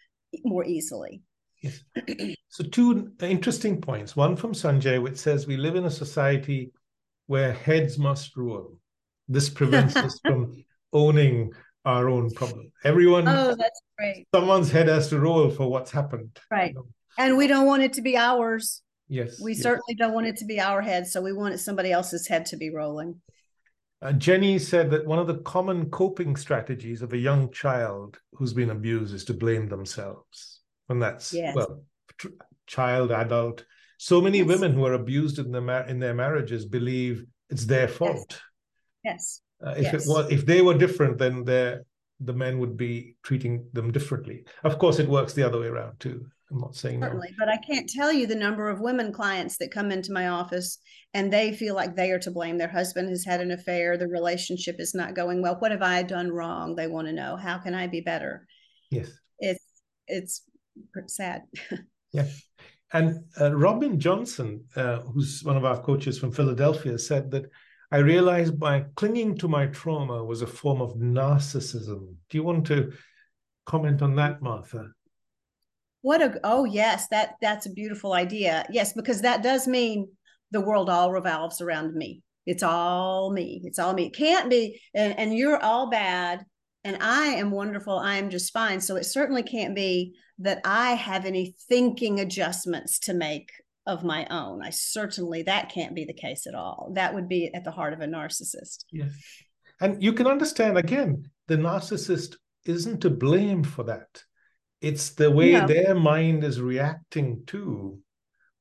[0.46, 1.22] more easily.
[1.62, 1.84] Yes.
[2.48, 4.15] So, two interesting points.
[4.15, 6.72] One from Sanjay, which says we live in a society
[7.28, 8.78] where heads must rule.
[9.28, 11.52] This prevents us from owning
[11.86, 12.72] our own problem.
[12.84, 14.28] Everyone, oh, that's great.
[14.34, 16.39] Someone's head has to roll for what's happened.
[16.50, 16.69] Right.
[16.69, 16.88] You know?
[17.17, 18.82] And we don't want it to be ours.
[19.08, 19.39] Yes.
[19.41, 19.62] We yes.
[19.62, 21.08] certainly don't want it to be our head.
[21.08, 23.22] So we want somebody else's head to be rolling.
[24.02, 28.54] Uh, Jenny said that one of the common coping strategies of a young child who's
[28.54, 30.59] been abused is to blame themselves
[30.89, 31.56] and that's yes.
[31.56, 31.82] well
[32.67, 33.65] child adult.
[33.97, 34.47] So many yes.
[34.47, 38.41] women who are abused in their in their marriages believe it's their fault.
[39.04, 39.41] Yes.
[39.65, 39.93] Uh, if yes.
[39.93, 41.84] it was if they were different then the
[42.21, 44.45] the men would be treating them differently.
[44.63, 46.25] Of course it works the other way around too.
[46.52, 47.36] I'm not saying certainly no.
[47.38, 50.80] but i can't tell you the number of women clients that come into my office
[51.13, 52.58] and they feel like they are to blame.
[52.58, 53.97] Their husband has had an affair.
[53.97, 55.58] The relationship is not going well.
[55.60, 56.75] What have i done wrong?
[56.75, 58.47] They want to know how can i be better?
[58.89, 59.12] Yes.
[59.39, 59.63] It's
[60.08, 60.41] it's
[61.08, 61.44] sad.
[62.12, 62.28] yeah.
[62.92, 67.46] And uh, Robin Johnson, uh, who's one of our coaches from Philadelphia, said that
[67.92, 72.15] I realized by clinging to my trauma was a form of narcissism.
[72.30, 72.92] Do you want to
[73.65, 74.92] comment on that, Martha?
[76.02, 78.65] What a oh yes, that that's a beautiful idea.
[78.70, 80.08] Yes, because that does mean
[80.52, 82.22] the world all revolves around me.
[82.46, 83.62] It's all me.
[83.63, 84.08] It's all me.
[84.08, 86.46] It can't be, and, and you're all bad,
[86.84, 87.98] and I am wonderful.
[87.98, 88.80] I am just fine.
[88.82, 93.52] So it certainly can't be that I have any thinking adjustments to make
[93.86, 94.62] of my own.
[94.63, 96.92] I certainly that can't be the case at all.
[96.96, 98.86] That would be at the heart of a narcissist.
[98.92, 99.12] Yes.
[99.82, 104.24] And you can understand again, the narcissist isn't to blame for that.
[104.82, 105.68] It's the way no.
[105.68, 108.00] their mind is reacting to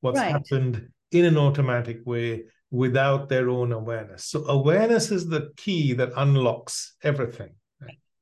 [0.01, 0.31] what's right.
[0.31, 4.25] happened in an automatic way without their own awareness.
[4.25, 7.51] So awareness is the key that unlocks everything.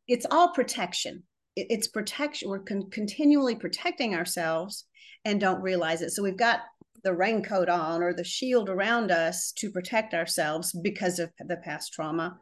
[0.08, 1.24] It's all protection
[1.60, 4.86] it's protection we're con- continually protecting ourselves
[5.26, 6.60] and don't realize it so we've got
[7.04, 11.94] the raincoat on or the shield around us to protect ourselves because of the past
[11.94, 12.38] trauma.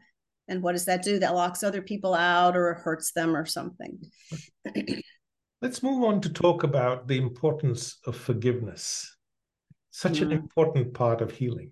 [0.47, 1.19] And what does that do?
[1.19, 3.99] That locks other people out or hurts them or something.
[5.61, 9.15] Let's move on to talk about the importance of forgiveness.
[9.91, 10.23] Such mm-hmm.
[10.25, 11.71] an important part of healing.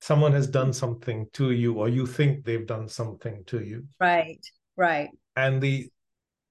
[0.00, 3.84] Someone has done something to you, or you think they've done something to you.
[3.98, 4.44] Right,
[4.76, 5.10] right.
[5.36, 5.90] And the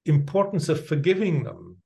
[0.06, 1.78] importance of forgiving them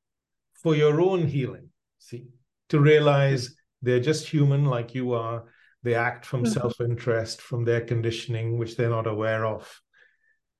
[0.61, 1.69] for your own healing.
[1.99, 2.27] See,
[2.69, 5.45] to realize they're just human like you are.
[5.83, 6.53] They act from mm-hmm.
[6.53, 9.81] self interest, from their conditioning, which they're not aware of.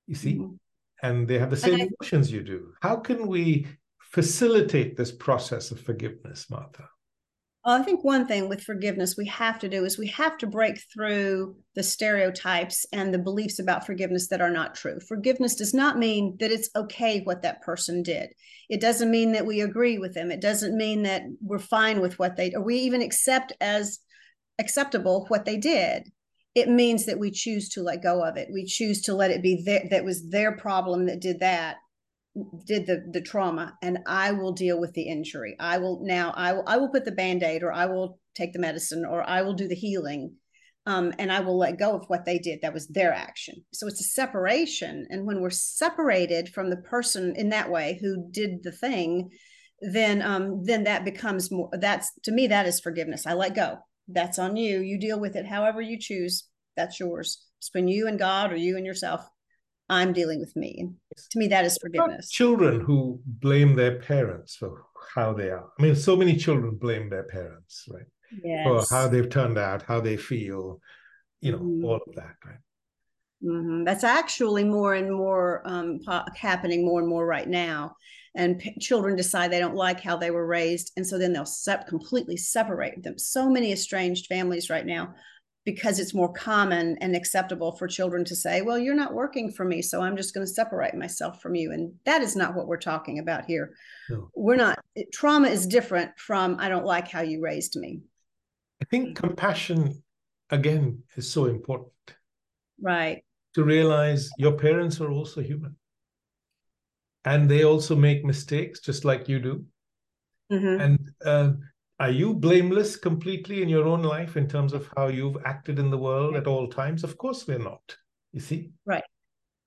[0.07, 0.35] You see?
[0.35, 0.55] Mm-hmm.
[1.01, 2.73] And they have the same I, emotions you do.
[2.81, 3.67] How can we
[3.99, 6.89] facilitate this process of forgiveness, Martha?
[7.65, 10.81] I think one thing with forgiveness we have to do is we have to break
[10.93, 14.99] through the stereotypes and the beliefs about forgiveness that are not true.
[15.01, 18.29] Forgiveness does not mean that it's okay what that person did.
[18.69, 20.31] It doesn't mean that we agree with them.
[20.31, 23.99] It doesn't mean that we're fine with what they or we even accept as
[24.57, 26.09] acceptable what they did.
[26.55, 28.49] It means that we choose to let go of it.
[28.51, 31.75] We choose to let it be their, that was their problem that did that
[32.65, 35.55] did the the trauma and i will deal with the injury.
[35.59, 38.59] I will now i will i will put the band-aid or i will take the
[38.59, 40.35] medicine or i will do the healing
[40.85, 43.55] um, and i will let go of what they did that was their action.
[43.73, 48.29] So it's a separation and when we're separated from the person in that way who
[48.31, 49.29] did the thing
[49.81, 53.25] then um, then that becomes more that's to me that is forgiveness.
[53.25, 53.77] I let go.
[54.07, 54.79] That's on you.
[54.81, 56.47] You deal with it however you choose.
[56.75, 57.45] That's yours.
[57.59, 59.21] It's between you and god or you and yourself
[59.89, 60.89] I'm dealing with me.
[61.31, 62.29] To me, that is forgiveness.
[62.29, 65.65] Children who blame their parents for how they are.
[65.77, 68.05] I mean, so many children blame their parents, right?
[68.43, 68.67] Yes.
[68.67, 70.79] For how they've turned out, how they feel,
[71.41, 71.85] you know, mm-hmm.
[71.85, 72.57] all of that, right?
[73.43, 73.85] Mm-hmm.
[73.85, 75.99] That's actually more and more um,
[76.35, 77.95] happening more and more right now.
[78.35, 81.45] And p- children decide they don't like how they were raised, and so then they'll
[81.45, 83.17] sep- completely separate them.
[83.17, 85.15] So many estranged families right now
[85.65, 89.65] because it's more common and acceptable for children to say, Well, you're not working for
[89.65, 91.71] me, so I'm just going to separate myself from you.
[91.71, 93.73] And that is not what we're talking about here.
[94.09, 94.29] No.
[94.35, 94.79] We're not,
[95.13, 98.01] trauma is different from, I don't like how you raised me.
[98.81, 100.01] I think compassion,
[100.49, 101.91] again, is so important.
[102.81, 103.23] Right.
[103.55, 105.75] To realize your parents are also human
[107.25, 109.65] and they also make mistakes just like you do.
[110.51, 110.81] Mm-hmm.
[110.81, 111.51] And uh,
[111.99, 115.89] are you blameless completely in your own life in terms of how you've acted in
[115.89, 117.03] the world at all times?
[117.03, 117.97] Of course, we're not.
[118.31, 118.71] You see?
[118.85, 119.03] Right.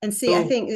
[0.01, 0.71] And see, so, I think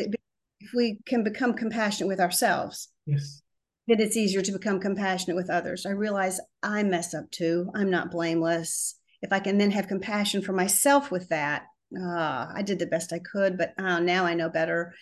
[0.60, 3.42] if we can become compassionate with ourselves, yes,
[3.88, 5.86] then it's easier to become compassionate with others.
[5.86, 7.70] I realize I mess up too.
[7.74, 8.98] I'm not blameless.
[9.22, 11.62] If I can then have compassion for myself with that,
[11.98, 14.94] uh, I did the best I could, but uh, now I know better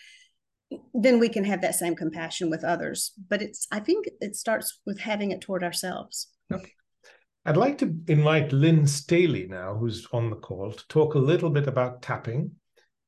[0.93, 4.81] then we can have that same compassion with others but it's i think it starts
[4.87, 6.73] with having it toward ourselves Okay.
[7.47, 11.51] I'd like to invite Lynn Staley now, who's on the call, to talk a little
[11.51, 12.53] bit about tapping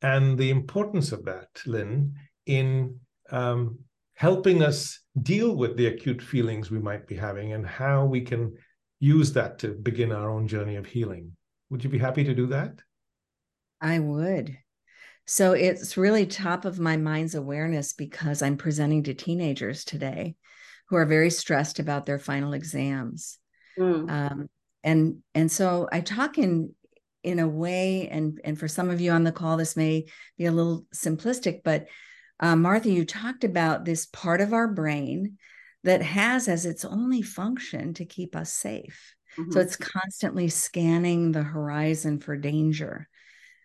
[0.03, 2.99] and the importance of that, Lynn, in
[3.31, 3.79] um,
[4.15, 8.55] helping us deal with the acute feelings we might be having and how we can
[9.01, 11.33] use that to begin our own journey of healing.
[11.71, 12.81] Would you be happy to do that?
[13.81, 14.57] I would.
[15.27, 20.37] So it's really top of my mind's awareness because I'm presenting to teenagers today
[20.89, 23.39] who are very stressed about their final exams.
[23.79, 24.11] Mm.
[24.11, 24.51] Um,
[24.85, 26.75] and and so I talk in
[27.23, 30.07] in a way, and and for some of you on the call, this may
[30.39, 31.87] be a little simplistic, but
[32.39, 35.39] uh, Martha, you talked about this part of our brain
[35.85, 39.15] that has as its only function to keep us safe.
[39.39, 39.53] Mm-hmm.
[39.53, 43.09] So it's constantly scanning the horizon for danger,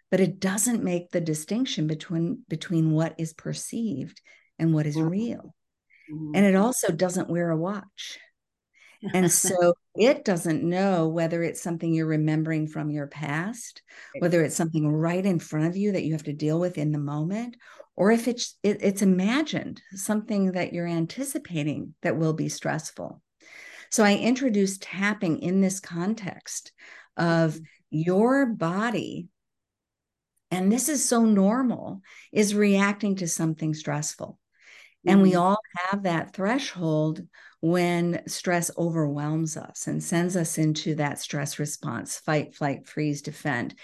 [0.09, 4.21] but it doesn't make the distinction between between what is perceived
[4.57, 5.09] and what is mm-hmm.
[5.09, 5.55] real.
[6.11, 6.31] Mm-hmm.
[6.35, 8.19] And it also doesn't wear a watch.
[9.13, 13.81] And so it doesn't know whether it's something you're remembering from your past,
[14.19, 16.91] whether it's something right in front of you that you have to deal with in
[16.91, 17.57] the moment,
[17.95, 23.21] or if it's it, it's imagined, something that you're anticipating that will be stressful.
[23.89, 26.71] So I introduced tapping in this context
[27.17, 27.63] of mm-hmm.
[27.89, 29.27] your body
[30.51, 32.01] and this is so normal
[32.33, 34.37] is reacting to something stressful
[35.05, 35.23] and mm-hmm.
[35.23, 35.57] we all
[35.89, 37.21] have that threshold
[37.61, 43.75] when stress overwhelms us and sends us into that stress response fight, flight, freeze, defend.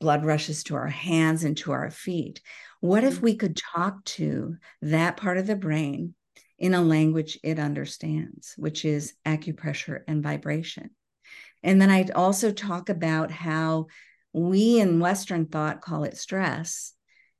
[0.00, 2.40] Blood rushes to our hands and to our feet.
[2.80, 3.24] What if mm-hmm.
[3.24, 6.14] we could talk to that part of the brain
[6.58, 10.90] in a language it understands, which is acupressure and vibration?
[11.62, 13.86] And then I'd also talk about how
[14.32, 16.92] we in Western thought call it stress.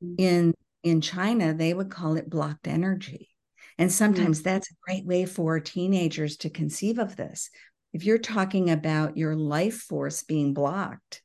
[0.02, 0.14] Mm-hmm.
[0.18, 0.54] In
[0.84, 3.30] in China, they would call it blocked energy.
[3.78, 4.44] And sometimes mm-hmm.
[4.44, 7.50] that's a great way for teenagers to conceive of this.
[7.92, 11.22] if you're talking about your life force being blocked,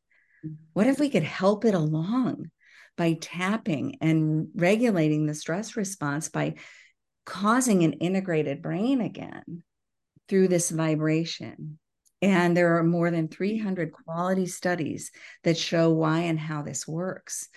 [0.73, 2.49] what if we could help it along
[2.95, 6.55] by tapping and regulating the stress response by
[7.25, 9.63] causing an integrated brain again
[10.27, 11.79] through this vibration?
[12.21, 15.11] And there are more than 300 quality studies
[15.43, 17.47] that show why and how this works.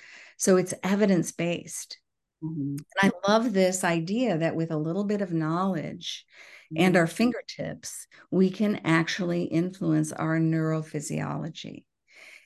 [0.42, 2.00] So it's evidence based.
[2.42, 2.74] Mm-hmm.
[3.00, 6.26] And I love this idea that with a little bit of knowledge
[6.74, 6.82] mm-hmm.
[6.82, 11.84] and our fingertips, we can actually influence our neurophysiology.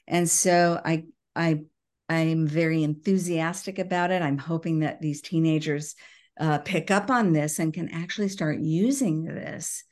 [0.07, 1.63] And so I I
[2.11, 4.21] I'm very enthusiastic about it.
[4.21, 5.95] I'm hoping that these teenagers
[6.39, 9.85] uh, pick up on this and can actually start using this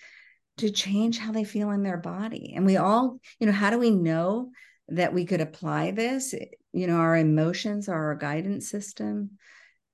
[0.58, 2.52] to change how they feel in their body.
[2.54, 4.50] And we all, you know, how do we know
[4.88, 6.34] that we could apply this?
[6.74, 9.38] You know, our emotions are our guidance system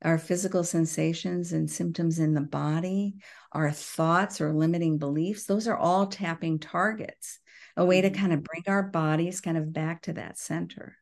[0.02, 3.16] our physical sensations and symptoms in the body,
[3.52, 7.38] our thoughts or limiting beliefs, those are all tapping targets,
[7.76, 8.20] a way to mm-hmm.
[8.20, 10.96] kind of bring our bodies kind of back to that center.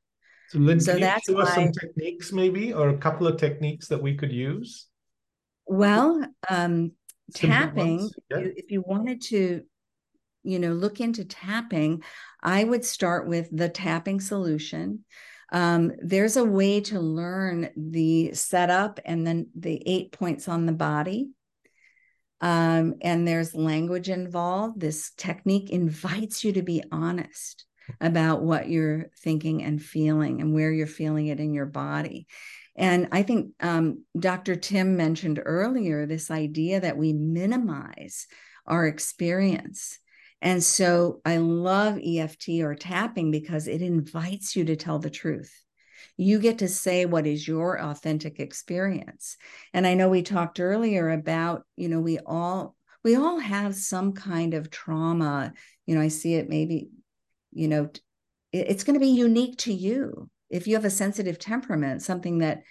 [0.48, 4.02] So, Lynn, so that's show us some techniques maybe, or a couple of techniques that
[4.02, 4.86] we could use?
[5.66, 6.92] Well, um,
[7.34, 8.38] tapping, yeah.
[8.38, 9.62] if you wanted to,
[10.42, 12.02] you know, look into tapping,
[12.42, 15.04] I would start with the tapping solution.
[15.51, 20.72] Um, there's a way to learn the setup and then the eight points on the
[20.72, 21.30] body.
[22.40, 24.80] Um, and there's language involved.
[24.80, 27.64] This technique invites you to be honest
[28.01, 32.26] about what you're thinking and feeling and where you're feeling it in your body.
[32.76, 34.55] And I think um, Dr.
[34.55, 38.26] Tim mentioned earlier this idea that we minimize
[38.66, 39.99] our experience
[40.41, 45.53] and so I love EFT or tapping because it invites you to tell the truth.
[46.16, 49.36] You get to say what is your authentic experience.
[49.72, 54.12] And I know we talked earlier about, you know, we all we all have some
[54.12, 55.53] kind of trauma.
[55.86, 56.91] You know, I see it maybe,
[57.53, 57.91] you know,
[58.53, 60.28] it's going to be unique to you.
[60.51, 62.62] If you have a sensitive temperament, something that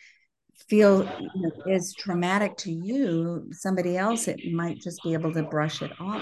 [0.67, 5.43] feel you know, is traumatic to you, somebody else it might just be able to
[5.43, 6.21] brush it off.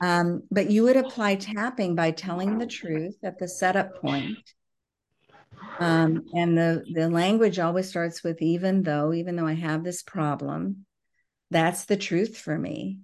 [0.00, 4.38] Um, but you would apply tapping by telling the truth at the setup point.
[5.78, 10.02] Um, and the, the language always starts with even though, even though I have this
[10.02, 10.84] problem,
[11.50, 12.98] that's the truth for me.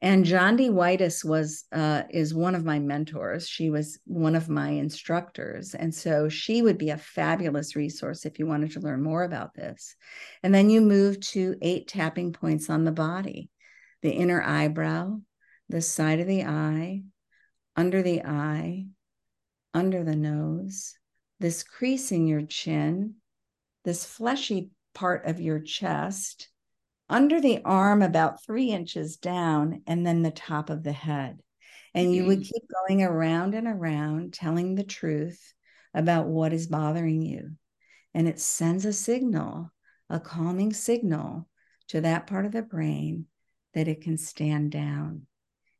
[0.00, 3.48] And Jondi Whitis was uh, is one of my mentors.
[3.48, 8.38] She was one of my instructors, and so she would be a fabulous resource if
[8.38, 9.96] you wanted to learn more about this.
[10.42, 13.48] And then you move to eight tapping points on the body:
[14.02, 15.18] the inner eyebrow,
[15.68, 17.02] the side of the eye,
[17.74, 18.86] under the eye,
[19.74, 20.94] under the nose,
[21.40, 23.14] this crease in your chin,
[23.84, 26.48] this fleshy part of your chest,
[27.08, 31.40] under the arm about three inches down, and then the top of the head.
[31.94, 32.52] And you would mm-hmm.
[32.52, 35.54] keep going around and around, telling the truth
[35.94, 37.52] about what is bothering you.
[38.14, 39.72] And it sends a signal,
[40.10, 41.48] a calming signal
[41.88, 43.26] to that part of the brain
[43.74, 45.26] that it can stand down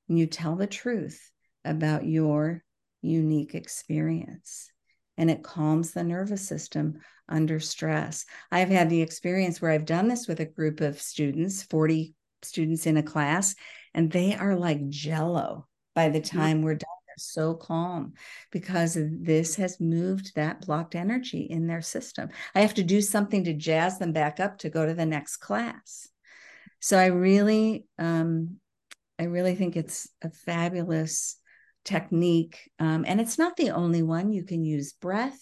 [0.09, 1.31] and you tell the truth
[1.65, 2.63] about your
[3.03, 4.71] unique experience.
[5.19, 8.27] And it calms the nervous system under stress.
[8.53, 12.87] I've had the experience where I've done this with a group of students, 40 students
[12.87, 13.55] in a class,
[13.95, 16.89] and they are like jello by the time we're done.
[17.07, 18.13] They're so calm
[18.53, 22.29] because this has moved that blocked energy in their system.
[22.55, 25.39] I have to do something to jazz them back up to go to the next
[25.39, 26.09] class.
[26.81, 28.59] So I really um,
[29.19, 31.39] I really think it's a fabulous
[31.85, 32.71] technique.
[32.79, 34.33] Um, and it's not the only one.
[34.33, 35.41] You can use breath.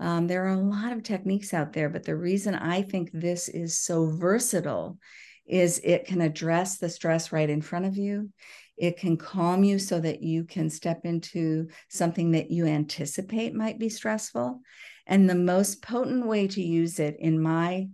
[0.00, 3.48] Um, there are a lot of techniques out there, but the reason I think this
[3.48, 4.98] is so versatile
[5.46, 8.30] is it can address the stress right in front of you.
[8.76, 13.78] It can calm you so that you can step into something that you anticipate might
[13.78, 14.60] be stressful.
[15.06, 17.88] And the most potent way to use it, in my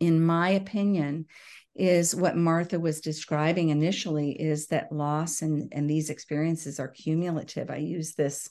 [0.00, 1.26] in my opinion,
[1.74, 7.70] is what Martha was describing initially is that loss and, and these experiences are cumulative.
[7.70, 8.48] I use this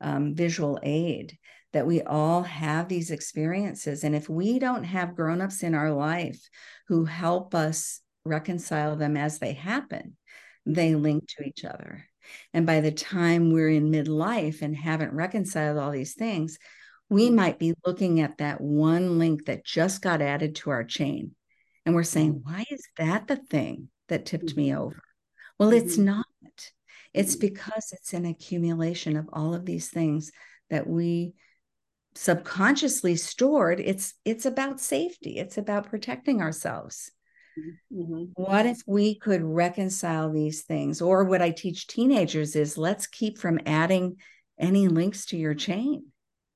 [0.00, 1.38] um, visual aid
[1.72, 4.04] that we all have these experiences.
[4.04, 6.40] And if we don't have grown-ups in our life
[6.88, 10.16] who help us reconcile them as they happen,
[10.66, 12.04] they link to each other.
[12.52, 16.58] And by the time we're in midlife and haven't reconciled all these things,
[17.10, 21.32] we might be looking at that one link that just got added to our chain
[21.86, 22.52] and we're saying, mm-hmm.
[22.52, 24.80] why is that the thing that tipped me mm-hmm.
[24.80, 25.02] over?
[25.58, 25.86] Well, mm-hmm.
[25.86, 26.26] it's not.
[27.12, 27.46] It's mm-hmm.
[27.48, 30.32] because it's an accumulation of all of these things
[30.70, 31.34] that we
[32.14, 33.80] subconsciously stored.
[33.80, 35.38] It's it's about safety.
[35.38, 37.10] It's about protecting ourselves.
[37.92, 38.24] Mm-hmm.
[38.34, 41.00] What if we could reconcile these things?
[41.00, 44.16] Or what I teach teenagers is let's keep from adding
[44.58, 46.06] any links to your chain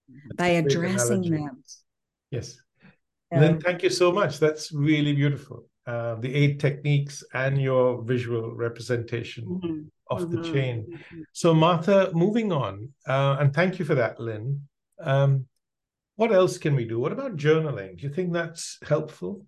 [0.08, 1.62] That's by addressing them.
[2.30, 2.58] Yes.
[3.32, 4.38] Um, Lynn, thank you so much.
[4.38, 5.66] That's really beautiful.
[5.86, 9.80] Uh, the eight techniques and your visual representation mm-hmm.
[10.10, 10.42] of mm-hmm.
[10.42, 10.86] the chain.
[10.86, 11.20] Mm-hmm.
[11.32, 14.68] So, Martha, moving on, uh, and thank you for that, Lynn.
[15.00, 15.46] Um,
[16.16, 16.98] what else can we do?
[16.98, 17.96] What about journaling?
[17.96, 19.46] Do you think that's helpful?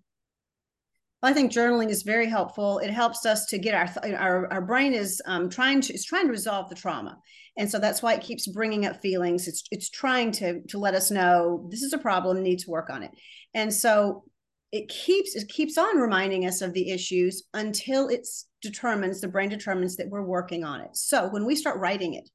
[1.23, 2.79] I think journaling is very helpful.
[2.79, 6.25] It helps us to get our our, our brain is um, trying to is trying
[6.25, 7.17] to resolve the trauma,
[7.57, 9.47] and so that's why it keeps bringing up feelings.
[9.47, 12.89] It's it's trying to to let us know this is a problem, need to work
[12.89, 13.11] on it,
[13.53, 14.23] and so
[14.71, 19.49] it keeps it keeps on reminding us of the issues until it's determines the brain
[19.49, 20.95] determines that we're working on it.
[20.95, 22.29] So when we start writing it,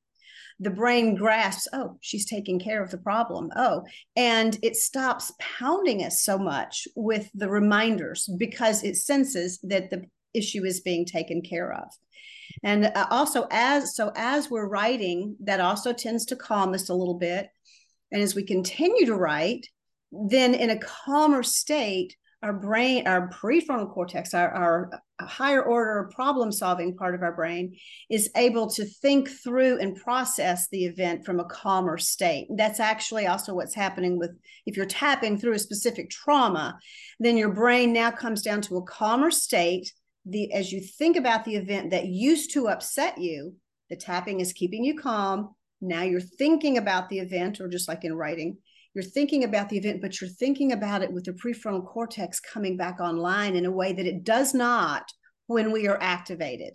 [0.59, 3.51] the brain grasps, oh, she's taking care of the problem.
[3.57, 3.85] Oh,
[4.17, 10.05] and it stops pounding us so much with the reminders because it senses that the
[10.35, 11.89] issue is being taken care of.
[12.63, 16.95] And uh, also, as so as we're writing, that also tends to calm us a
[16.95, 17.49] little bit.
[18.13, 19.67] And as we continue to write,
[20.11, 26.11] then in a calmer state, our brain, our prefrontal cortex, our, our uh, higher order
[26.15, 27.77] problem solving part of our brain
[28.11, 32.47] is able to think through and process the event from a calmer state.
[32.55, 34.31] That's actually also what's happening with
[34.67, 36.79] if you're tapping through a specific trauma,
[37.19, 39.93] then your brain now comes down to a calmer state.
[40.27, 43.55] The as you think about the event that used to upset you,
[43.89, 45.55] the tapping is keeping you calm.
[45.81, 48.59] Now you're thinking about the event, or just like in writing,
[48.97, 52.79] you're thinking about the event, but you're thinking about it with the prefrontal cortex coming
[52.79, 55.13] back online in a way that it does not
[55.49, 56.73] when we are activated.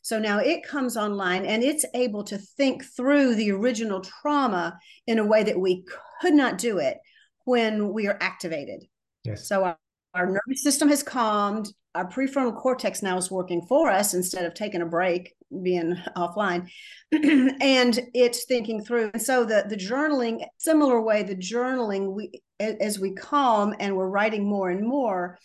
[0.00, 5.18] So now it comes online and it's able to think through the original trauma in
[5.18, 5.84] a way that we
[6.22, 6.96] could not do it
[7.44, 8.86] when we are activated.
[9.24, 9.46] Yes.
[9.46, 9.76] So our,
[10.14, 11.70] our nervous system has calmed.
[11.94, 16.68] Our prefrontal cortex now is working for us instead of taking a break being offline
[17.12, 19.10] and it's thinking through.
[19.12, 24.08] And so the the journaling similar way the journaling we as we calm and we're
[24.08, 25.38] writing more and more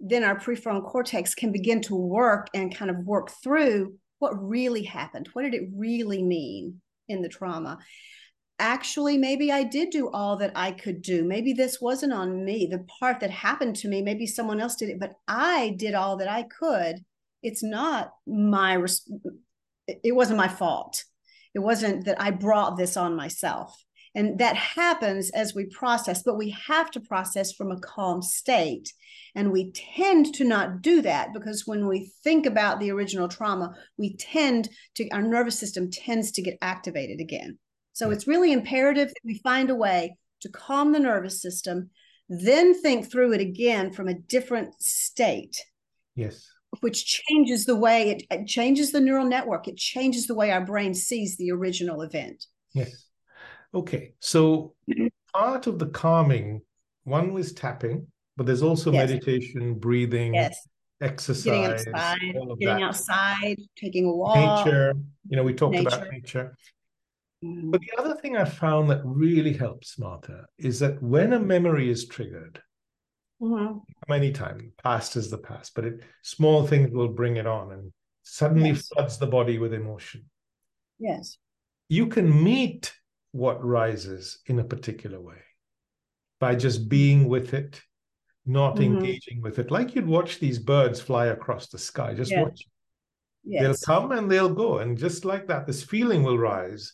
[0.00, 4.82] then our prefrontal cortex can begin to work and kind of work through what really
[4.82, 5.28] happened.
[5.34, 7.78] What did it really mean in the trauma?
[8.58, 11.24] Actually maybe i did do all that i could do.
[11.24, 12.66] Maybe this wasn't on me.
[12.70, 16.16] The part that happened to me maybe someone else did it but i did all
[16.16, 17.04] that i could.
[17.42, 18.74] It's not my
[20.02, 21.04] it wasn't my fault.
[21.54, 23.76] It wasn't that I brought this on myself.
[24.14, 28.92] And that happens as we process, but we have to process from a calm state.
[29.36, 33.74] And we tend to not do that because when we think about the original trauma,
[33.96, 37.58] we tend to, our nervous system tends to get activated again.
[37.92, 41.90] So it's really imperative that we find a way to calm the nervous system,
[42.28, 45.64] then think through it again from a different state.
[46.16, 49.66] Yes which changes the way it, it, changes the neural network.
[49.66, 52.46] It changes the way our brain sees the original event.
[52.72, 53.06] Yes.
[53.74, 54.14] Okay.
[54.20, 54.74] So
[55.34, 56.62] part of the calming,
[57.04, 58.06] one was tapping,
[58.36, 59.08] but there's also yes.
[59.10, 60.56] meditation, breathing, yes.
[61.00, 61.64] exercise, getting
[61.94, 62.82] outside, getting that.
[62.82, 64.64] outside, taking a walk.
[64.64, 64.94] Nature.
[65.28, 65.88] You know, we talked nature.
[65.88, 66.56] about nature.
[67.44, 67.70] Mm-hmm.
[67.70, 71.90] But the other thing I found that really helps, Martha, is that when a memory
[71.90, 72.60] is triggered,
[73.40, 73.78] Mm-hmm.
[74.08, 77.92] Many times, past is the past, but it, small things will bring it on and
[78.22, 78.88] suddenly yes.
[78.88, 80.24] floods the body with emotion.
[80.98, 81.38] Yes.
[81.88, 82.92] You can meet
[83.32, 85.42] what rises in a particular way
[86.38, 87.80] by just being with it,
[88.44, 88.96] not mm-hmm.
[88.96, 89.70] engaging with it.
[89.70, 92.42] Like you'd watch these birds fly across the sky, just yeah.
[92.42, 92.66] watch.
[93.42, 93.62] Yes.
[93.62, 94.78] They'll come and they'll go.
[94.78, 96.92] And just like that, this feeling will rise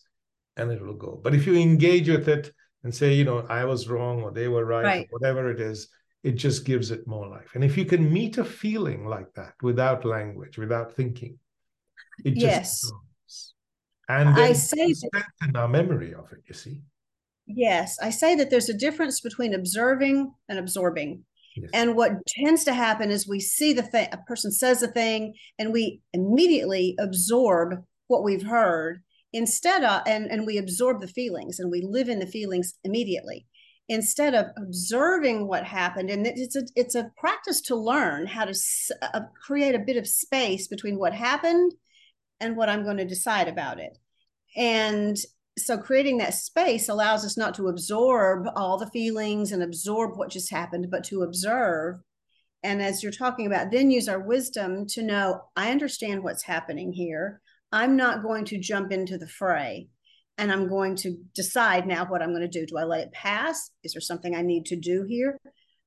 [0.56, 1.20] and it will go.
[1.22, 2.52] But if you engage with it
[2.84, 5.06] and say, you know, I was wrong or they were right, right.
[5.10, 5.88] whatever it is,
[6.26, 7.50] it just gives it more life.
[7.54, 11.38] And if you can meet a feeling like that without language, without thinking,
[12.24, 13.52] it just yes.
[14.08, 16.80] And I say strengthen our memory of it, you see.
[17.46, 21.24] Yes, I say that there's a difference between observing and absorbing.
[21.56, 21.70] Yes.
[21.72, 25.34] And what tends to happen is we see the thing, a person says a thing,
[25.60, 29.00] and we immediately absorb what we've heard
[29.32, 33.46] instead of, and, and we absorb the feelings and we live in the feelings immediately
[33.88, 38.54] instead of observing what happened and it's a it's a practice to learn how to
[39.02, 41.72] uh, create a bit of space between what happened
[42.40, 43.96] and what i'm going to decide about it.
[44.56, 45.16] And
[45.58, 50.30] so creating that space allows us not to absorb all the feelings and absorb what
[50.30, 51.96] just happened but to observe.
[52.62, 56.92] And as you're talking about then use our wisdom to know i understand what's happening
[56.92, 57.40] here.
[57.70, 59.88] I'm not going to jump into the fray
[60.38, 62.66] and I'm going to decide now what I'm going to do.
[62.66, 63.70] Do I let it pass?
[63.82, 65.38] Is there something I need to do here?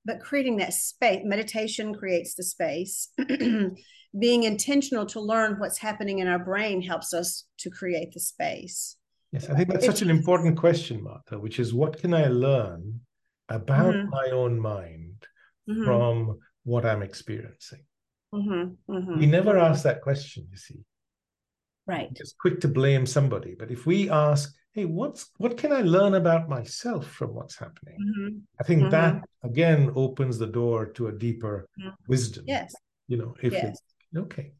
[0.05, 3.09] but creating that space meditation creates the space
[4.19, 8.97] being intentional to learn what's happening in our brain helps us to create the space
[9.31, 12.99] yes i think that's such an important question martha which is what can i learn
[13.49, 14.09] about mm-hmm.
[14.09, 15.25] my own mind
[15.69, 15.83] mm-hmm.
[15.83, 17.83] from what i'm experiencing
[18.33, 18.93] mm-hmm.
[18.93, 19.19] mm-hmm.
[19.19, 20.79] we never ask that question you see
[21.89, 25.81] right just quick to blame somebody but if we ask hey what's what can i
[25.81, 28.37] learn about myself from what's happening mm-hmm.
[28.61, 28.91] i think mm-hmm.
[28.91, 31.89] that again opens the door to a deeper mm-hmm.
[32.07, 32.73] wisdom yes
[33.07, 33.63] you know if yes.
[33.69, 33.81] it's
[34.15, 34.51] okay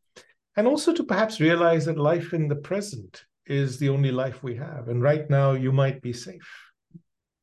[0.56, 4.56] and also to perhaps realize that life in the present is the only life we
[4.56, 6.50] have and right now you might be safe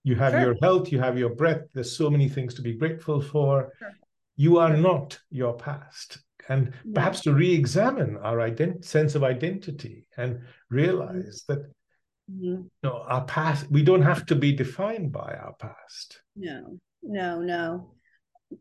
[0.02, 0.40] you have sure.
[0.40, 3.92] your health you have your breath there's so many things to be grateful for sure.
[4.36, 6.18] you are not your past
[6.48, 11.54] and perhaps to re-examine our ident- sense of identity and realize mm-hmm.
[11.54, 11.72] that
[12.30, 12.44] Mm-hmm.
[12.44, 16.20] You know, our past, we don't have to be defined by our past.
[16.34, 17.92] No, no, no.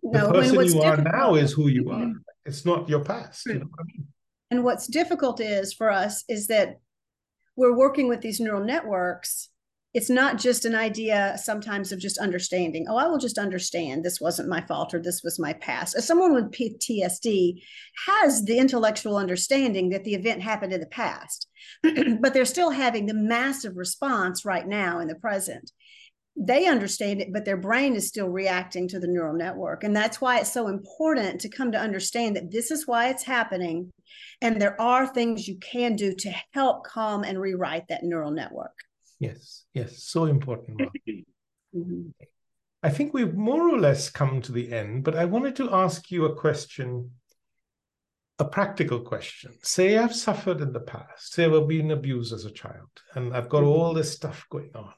[0.04, 2.12] The no, person you are now is who you are.
[2.46, 3.46] It's not your past.
[3.46, 4.08] You know I mean?
[4.52, 6.80] And what's difficult is for us is that
[7.56, 9.50] we're working with these neural networks
[9.96, 14.04] it's not just an idea sometimes of just understanding oh i will just understand.
[14.04, 15.96] This wasn't my fault or this was my past.
[15.96, 17.62] As someone with ptsd
[18.06, 21.48] has the intellectual understanding that the event happened in the past
[22.22, 25.72] but they're still having the massive response right now in the present.
[26.36, 29.86] They understand it but their brain is still reacting to the neural network.
[29.86, 33.24] And that's why it's so important to come to understand that this is why it's
[33.24, 33.94] happening
[34.42, 38.85] and there are things you can do to help calm and rewrite that neural network
[39.20, 40.82] Yes, yes, so important.
[41.08, 42.10] mm-hmm.
[42.84, 46.12] I think we've more or less come to the end, but I wanted to ask
[46.12, 47.10] you a question,
[48.38, 49.54] a practical question.
[49.64, 53.50] Say I've suffered in the past, say I've been abused as a child, and I've
[53.50, 53.72] got mm-hmm.
[53.72, 54.94] all this stuff going on.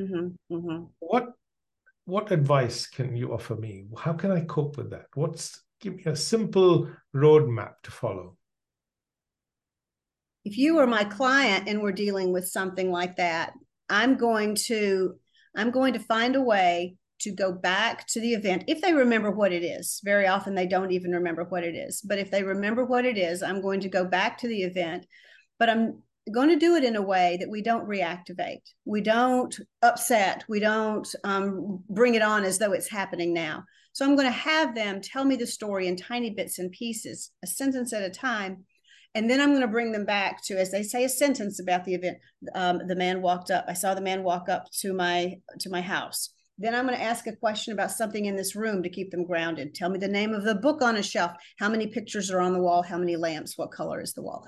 [0.00, 0.54] Mm-hmm.
[0.54, 0.84] mm-hmm.
[0.98, 1.28] What
[2.04, 3.84] what advice can you offer me?
[3.96, 5.06] How can I cope with that?
[5.14, 8.36] What's give me a simple roadmap to follow?
[10.44, 13.52] If you are my client and we're dealing with something like that
[13.88, 15.14] i'm going to
[15.56, 19.30] i'm going to find a way to go back to the event if they remember
[19.30, 20.00] what it is.
[20.04, 23.16] Very often they don't even remember what it is but if they remember what it
[23.16, 25.06] is i'm going to go back to the event
[25.58, 28.62] but i'm going to do it in a way that we don't reactivate.
[28.84, 30.44] We don't upset.
[30.48, 33.64] We don't um, bring it on as though it's happening now.
[33.94, 37.30] So i'm going to have them tell me the story in tiny bits and pieces
[37.42, 38.64] a sentence at a time
[39.14, 41.84] and then I'm going to bring them back to, as they say, a sentence about
[41.84, 42.18] the event.
[42.54, 43.66] Um, the man walked up.
[43.68, 46.30] I saw the man walk up to my to my house.
[46.58, 49.24] Then I'm going to ask a question about something in this room to keep them
[49.24, 49.74] grounded.
[49.74, 51.32] Tell me the name of the book on a shelf.
[51.58, 52.82] How many pictures are on the wall?
[52.82, 53.56] How many lamps?
[53.56, 54.46] What color is the wall?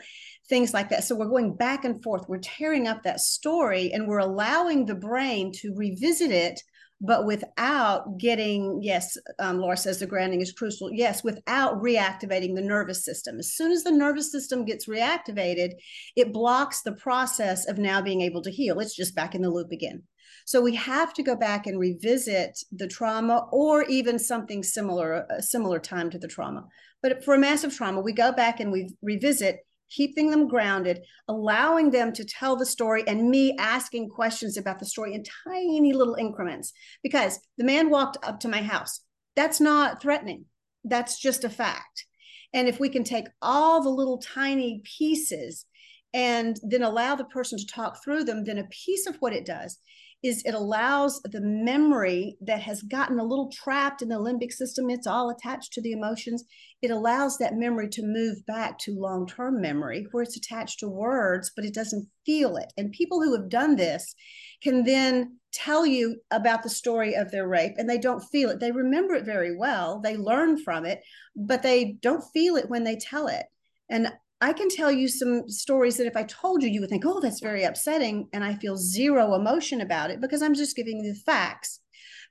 [0.49, 1.05] Things like that.
[1.05, 2.27] So we're going back and forth.
[2.29, 6.63] We're tearing up that story and we're allowing the brain to revisit it
[7.07, 10.91] but without getting, yes, um, Laura says the grounding is crucial.
[10.91, 13.39] Yes, without reactivating the nervous system.
[13.39, 15.73] As soon as the nervous system gets reactivated,
[16.17, 18.81] it blocks the process of now being able to heal.
[18.81, 20.03] It's just back in the loop again.
[20.47, 25.43] So we have to go back and revisit the trauma or even something similar, a
[25.43, 26.67] similar time to the trauma.
[27.03, 29.59] But for a massive trauma, we go back and we revisit
[29.91, 34.87] keeping them grounded, allowing them to tell the story, and me asking questions about the
[34.87, 36.73] story in tiny little increments.
[37.03, 39.01] Because the man walked up to my house.
[39.37, 40.47] That's not threatening,
[40.85, 42.07] that's just a fact.
[42.53, 45.67] And if we can take all the little tiny pieces
[46.13, 49.45] and then allow the person to talk through them, then a piece of what it
[49.45, 49.79] does
[50.25, 54.91] is it allows the memory that has gotten a little trapped in the limbic system
[54.91, 56.45] it's all attached to the emotions
[56.85, 61.51] it allows that memory to move back to long-term memory where it's attached to words
[61.57, 62.75] but it doesn't feel it.
[62.77, 64.15] And people who have done this
[64.63, 68.61] can then tell you about the story of their rape and they don't feel it.
[68.61, 70.01] They remember it very well.
[70.01, 71.01] They learn from it
[71.35, 73.47] but they don't feel it when they tell it.
[73.89, 74.13] And
[74.45, 77.19] I can tell you some stories that if I told you, you would think, oh,
[77.19, 78.29] that's very upsetting.
[78.35, 81.81] And I feel zero emotion about it because I'm just giving you the facts.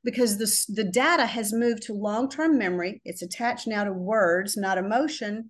[0.04, 3.02] Because the, the data has moved to long term memory.
[3.04, 5.50] It's attached now to words, not emotion.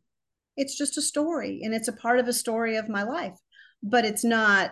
[0.56, 3.38] It's just a story and it's a part of a story of my life,
[3.82, 4.72] but it's not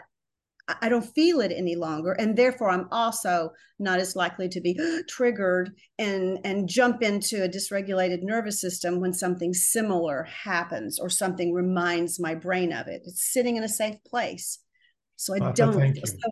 [0.67, 2.13] I don't feel it any longer.
[2.13, 4.77] And therefore, I'm also not as likely to be
[5.09, 11.53] triggered and, and jump into a dysregulated nervous system when something similar happens or something
[11.53, 13.01] reminds my brain of it.
[13.05, 14.59] It's sitting in a safe place.
[15.15, 15.97] So I don't.
[16.07, 16.29] So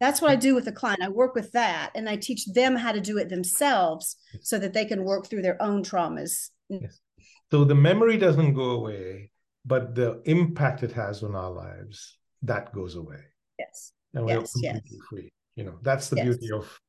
[0.00, 1.02] that's what I do with the client.
[1.02, 4.72] I work with that and I teach them how to do it themselves so that
[4.72, 6.50] they can work through their own traumas.
[6.70, 6.82] Mm.
[6.82, 7.00] Yes.
[7.50, 9.30] So the memory doesn't go away,
[9.64, 13.24] but the impact it has on our lives, that goes away
[13.58, 14.80] yes and we're yes, yes.
[15.08, 16.24] free you know that's the yes.
[16.24, 16.80] beauty of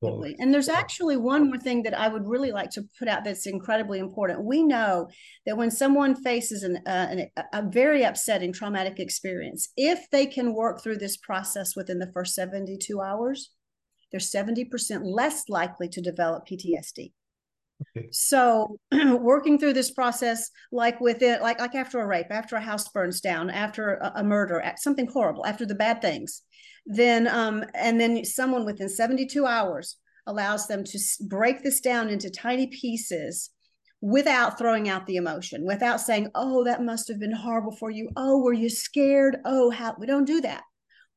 [0.00, 0.36] Absolutely.
[0.38, 3.46] And there's actually one more thing that I would really like to put out that's
[3.46, 4.44] incredibly important.
[4.44, 5.08] We know
[5.44, 10.54] that when someone faces an, uh, an, a very upsetting traumatic experience, if they can
[10.54, 13.50] work through this process within the first 72 hours,
[14.12, 17.12] they're 70% less likely to develop PTSD.
[18.10, 22.60] So working through this process, like with it, like like after a rape, after a
[22.60, 26.42] house burns down, after a, a murder, something horrible, after the bad things,
[26.86, 32.30] then um, and then someone within 72 hours allows them to break this down into
[32.30, 33.50] tiny pieces
[34.00, 38.10] without throwing out the emotion, without saying, "Oh, that must have been horrible for you.
[38.16, 39.38] Oh, were you scared?
[39.44, 40.62] Oh, how?" We don't do that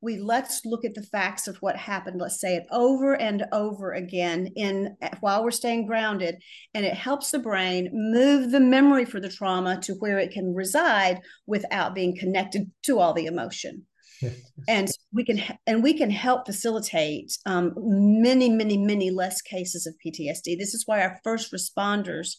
[0.02, 2.20] we let's look at the facts of what happened.
[2.20, 6.41] Let's say it over and over again in while we're staying grounded
[6.74, 10.54] and it helps the brain move the memory for the trauma to where it can
[10.56, 13.86] reside without being connected to all the emotion.
[14.22, 14.36] Yes.
[14.68, 19.95] and we can and we can help facilitate um, many many many less cases of
[20.06, 22.36] ptsd this is why our first responders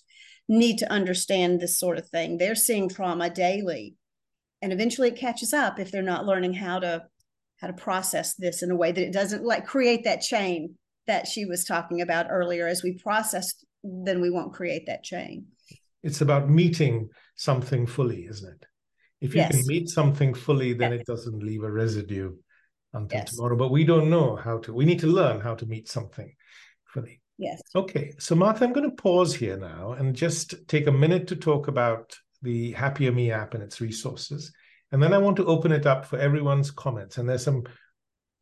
[0.49, 2.39] need to understand this sort of thing.
[2.39, 3.97] They're seeing trauma daily
[4.61, 7.05] and eventually it catches up if they're not learning how to
[7.63, 10.75] how to process this in a way that it doesn't like create that chain
[11.07, 12.67] that she was talking about earlier.
[12.67, 13.55] As we process
[13.85, 15.47] then we won't create that chain.
[16.03, 18.67] It's about meeting something fully isn't it?
[19.21, 19.53] If you yes.
[19.53, 21.01] can meet something fully then yes.
[21.01, 22.35] it doesn't leave a residue
[22.93, 23.31] until yes.
[23.31, 23.57] tomorrow.
[23.57, 26.35] But we don't know how to we need to learn how to meet something
[26.87, 27.21] fully.
[27.39, 27.63] Yes.
[27.75, 31.37] Okay so martha i'm going to pause here now and just take a minute to
[31.37, 34.53] talk about the happier me app and its resources
[34.93, 37.19] and then I want to open it up for everyone's comments.
[37.19, 37.65] And there's some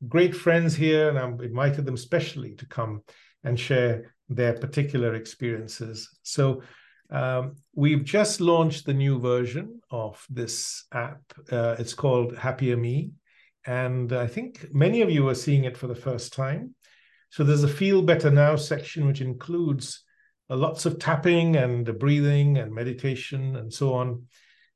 [0.09, 3.03] great friends here, and I've invited them specially to come
[3.45, 6.09] and share their particular experiences.
[6.23, 6.63] So
[7.11, 11.21] um, we've just launched the new version of this app.
[11.51, 13.13] Uh, it's called Happier Me.
[13.67, 16.75] And I think many of you are seeing it for the first time.
[17.31, 20.03] So there's a Feel Better Now section, which includes
[20.49, 24.27] uh, lots of tapping and breathing and meditation and so on.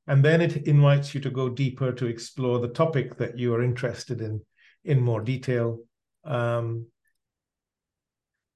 [0.07, 3.63] And then it invites you to go deeper to explore the topic that you are
[3.63, 4.41] interested in
[4.83, 5.79] in more detail.
[6.23, 6.87] Um,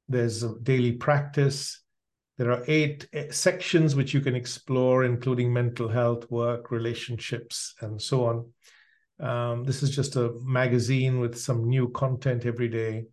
[0.07, 1.81] there's a daily practice.
[2.37, 8.01] There are eight eh, sections which you can explore, including mental health, work, relationships, and
[8.01, 8.53] so on.
[9.19, 13.05] Um, this is just a magazine with some new content every day.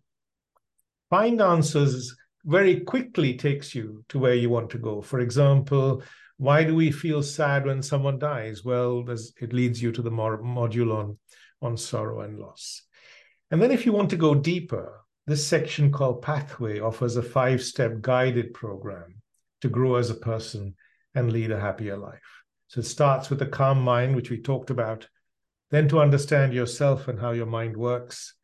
[1.09, 2.15] Find answers
[2.45, 5.01] very quickly takes you to where you want to go.
[5.01, 6.03] For example,
[6.37, 8.63] why do we feel sad when someone dies?
[8.63, 11.17] Well, it leads you to the module on,
[11.61, 12.83] on sorrow and loss.
[13.49, 17.63] And then, if you want to go deeper, this section called Pathway offers a five
[17.63, 19.21] step guided program
[19.61, 20.75] to grow as a person
[21.15, 22.43] and lead a happier life.
[22.67, 25.07] So it starts with a calm mind, which we talked about,
[25.71, 28.35] then to understand yourself and how your mind works,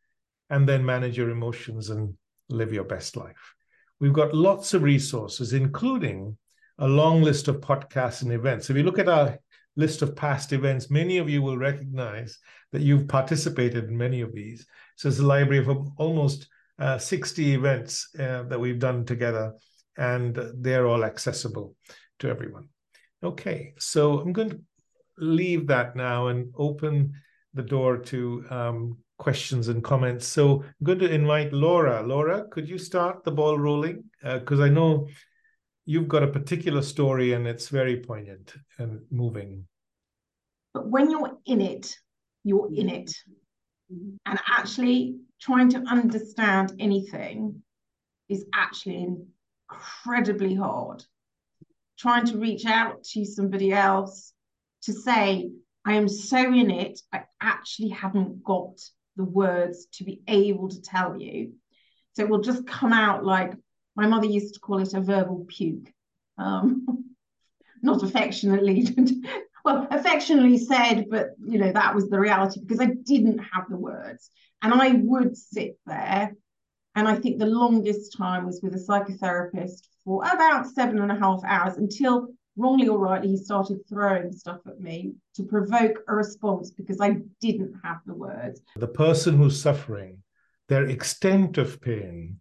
[0.50, 2.14] and then manage your emotions and
[2.48, 3.54] live your best life.
[4.00, 6.36] We've got lots of resources, including
[6.78, 8.70] a long list of podcasts and events.
[8.70, 9.38] If you look at our
[9.76, 12.38] list of past events, many of you will recognize
[12.72, 14.66] that you've participated in many of these.
[14.96, 16.48] So it's a library of almost
[16.78, 19.54] uh, 60 events uh, that we've done together,
[19.96, 21.76] and they're all accessible
[22.18, 22.68] to everyone.
[23.22, 24.60] Okay, so I'm going to
[25.18, 27.12] leave that now and open
[27.54, 30.26] the door to um, questions and comments.
[30.26, 32.02] So I'm going to invite Laura.
[32.02, 34.04] Laura, could you start the ball rolling?
[34.22, 35.06] Because uh, I know
[35.84, 39.66] you've got a particular story and it's very poignant and moving.
[40.72, 41.94] But when you're in it,
[42.42, 43.10] you're in it.
[43.92, 44.16] Mm-hmm.
[44.26, 47.62] And actually trying to understand anything
[48.28, 49.06] is actually
[49.70, 51.04] incredibly hard.
[51.98, 54.32] Trying to reach out to somebody else
[54.82, 55.50] to say,
[55.84, 58.80] I am so in it, I actually haven't got
[59.16, 61.52] the words to be able to tell you.
[62.14, 63.54] So it will just come out like
[63.96, 65.92] my mother used to call it a verbal puke.
[66.38, 67.14] Um,
[67.82, 68.86] not affectionately,
[69.64, 73.76] well, affectionately said, but you know, that was the reality because I didn't have the
[73.76, 74.30] words.
[74.62, 76.34] And I would sit there.
[76.96, 81.18] And I think the longest time was with a psychotherapist for about seven and a
[81.18, 86.14] half hours until wrongly or rightly, he started throwing stuff at me to provoke a
[86.14, 88.60] response because I didn't have the words.
[88.76, 90.22] The person who's suffering,
[90.68, 92.40] their extent of pain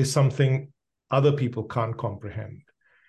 [0.00, 0.72] is something
[1.10, 2.62] other people can't comprehend.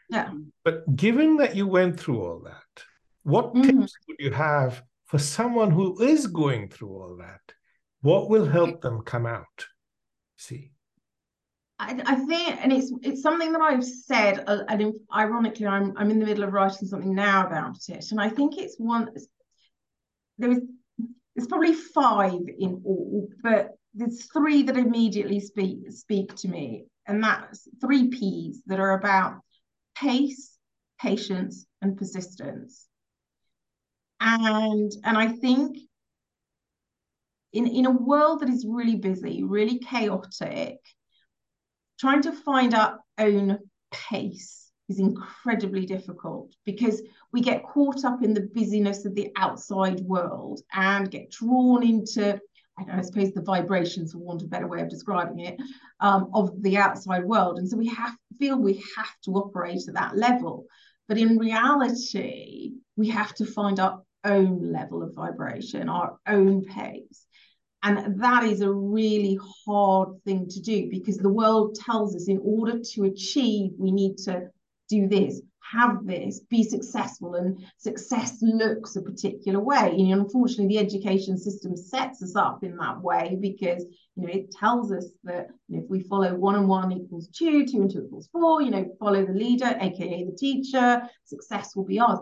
[0.10, 0.32] Yeah.
[0.64, 2.84] But given that you went through all that,
[3.24, 3.80] what mm-hmm.
[3.80, 7.42] tips would you have for someone who is going through all that?
[8.02, 9.68] What will help them come out?
[10.38, 10.72] See.
[11.80, 16.12] I, I think, and it's it's something that I've said, uh, and ironically, I'm I'm
[16.12, 19.10] in the middle of writing something now about it, and I think it's one.
[20.38, 20.60] There was,
[21.42, 27.24] there's probably five in all, but there's three that immediately speak speak to me, and
[27.24, 29.40] that's three P's that are about
[29.96, 30.56] pace,
[31.02, 32.88] patience, and persistence.
[34.20, 35.78] And and I think
[37.54, 40.78] in, in a world that is really busy, really chaotic,
[42.00, 43.58] trying to find our own
[43.92, 44.61] pace
[44.92, 50.62] is incredibly difficult because we get caught up in the busyness of the outside world
[50.74, 52.40] and get drawn into
[52.78, 55.60] I, suppose the vibrations, for want of a better way of describing it,
[56.00, 57.60] um, of the outside world.
[57.60, 60.66] And so we have feel we have to operate at that level.
[61.08, 67.26] But in reality, we have to find our own level of vibration, our own pace.
[67.84, 72.40] And that is a really hard thing to do because the world tells us in
[72.44, 74.50] order to achieve, we need to
[74.92, 79.96] do this, have this, be successful, and success looks a particular way.
[79.98, 83.86] And unfortunately, the education system sets us up in that way because
[84.16, 87.30] you know it tells us that you know, if we follow one and one equals
[87.30, 91.76] two, two and two equals four, you know, follow the leader, aka the teacher, success
[91.76, 92.20] will be ours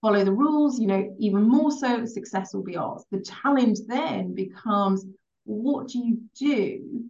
[0.00, 3.04] follow the rules, you know, even more so, success will be ours.
[3.12, 5.06] The challenge then becomes
[5.44, 7.04] what do you do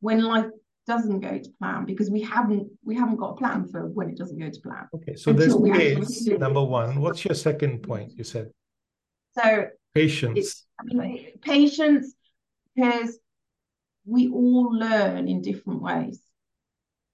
[0.00, 0.46] when life
[0.90, 4.16] doesn't go to plan because we haven't we haven't got a plan for when it
[4.16, 4.84] doesn't go to plan.
[4.96, 7.00] Okay, so there's pace, number one.
[7.00, 8.08] What's your second point?
[8.18, 8.50] You said
[9.38, 10.66] so patience.
[10.80, 12.14] I mean, patience
[12.74, 13.18] because
[14.04, 16.20] we all learn in different ways.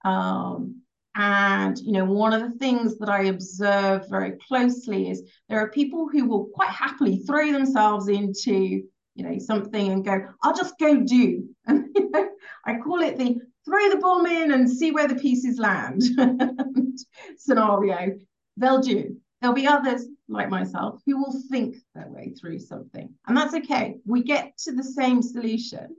[0.05, 0.83] Um,
[1.18, 5.70] and, you know, one of the things that I observe very closely is there are
[5.70, 8.83] people who will quite happily throw themselves into,
[9.14, 11.49] you know, something and go, I'll just go do.
[11.66, 12.29] And, you know,
[12.66, 16.03] I call it the throw the bomb in and see where the pieces land
[17.37, 18.19] scenario.
[18.57, 19.17] They'll do.
[19.41, 23.12] There'll be others like myself who will think their way through something.
[23.27, 23.97] And that's okay.
[24.07, 25.97] We get to the same solution.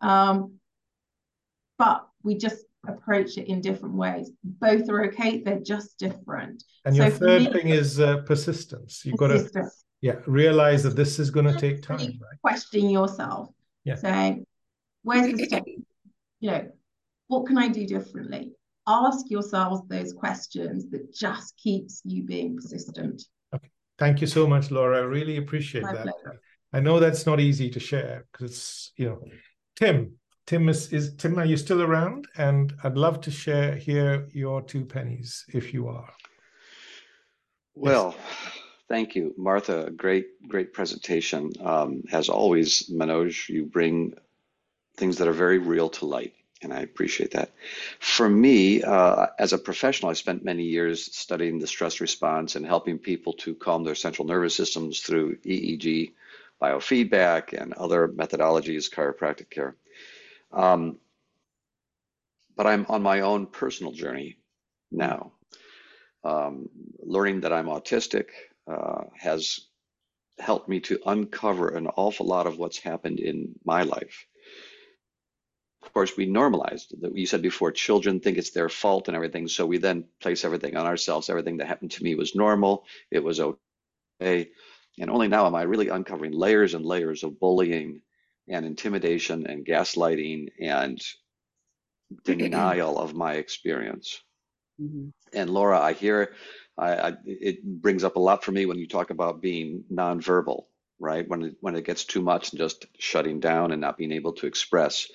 [0.00, 0.58] Um,
[1.78, 4.30] but we just approach it in different ways.
[4.44, 6.62] Both are okay, they're just different.
[6.84, 9.02] And your so third me, thing is uh, persistence.
[9.04, 9.70] You've got to
[10.02, 11.98] yeah, realize that this is going to take time.
[11.98, 12.40] Right?
[12.42, 13.48] Question yourself.
[13.84, 13.94] Yeah.
[13.94, 14.46] Saying,
[15.02, 15.64] where's the step?
[16.40, 16.70] You know,
[17.34, 18.52] what can I do differently?
[18.86, 23.22] Ask yourselves those questions that just keeps you being persistent.
[23.54, 23.70] Okay.
[23.98, 24.98] Thank you so much, Laura.
[24.98, 26.02] I really appreciate My that.
[26.04, 26.40] Pleasure.
[26.72, 29.22] I know that's not easy to share because it's, you know,
[29.76, 30.12] Tim,
[30.46, 31.38] Tim is, is Tim.
[31.38, 32.26] Are you still around?
[32.36, 36.12] And I'd love to share here your two pennies if you are.
[37.74, 38.60] Well, yes.
[38.88, 39.90] thank you, Martha.
[39.96, 41.50] Great, great presentation.
[41.60, 44.14] Um, as always, Manoj, you bring
[44.96, 46.34] things that are very real to light,
[46.64, 47.52] and I appreciate that.
[48.00, 52.66] For me, uh, as a professional, I spent many years studying the stress response and
[52.66, 56.12] helping people to calm their central nervous systems through EEG,
[56.60, 59.76] biofeedback, and other methodologies, chiropractic care.
[60.52, 60.98] Um,
[62.56, 64.38] but I'm on my own personal journey
[64.90, 65.32] now.
[66.24, 68.28] Um, learning that I'm autistic
[68.66, 69.60] uh, has
[70.38, 74.26] helped me to uncover an awful lot of what's happened in my life.
[75.94, 79.64] Of course, we normalized you said before children think it's their fault and everything, so
[79.64, 81.30] we then place everything on ourselves.
[81.30, 84.50] Everything that happened to me was normal, it was okay.
[84.98, 88.00] And only now am I really uncovering layers and layers of bullying
[88.48, 91.00] and intimidation and gaslighting and
[92.24, 94.20] denial of my experience.
[94.80, 95.10] Mm-hmm.
[95.32, 96.34] And Laura, I hear
[96.76, 100.64] I, I, it brings up a lot for me when you talk about being nonverbal,
[100.98, 101.28] right?
[101.28, 104.32] When it, when it gets too much and just shutting down and not being able
[104.32, 105.06] to express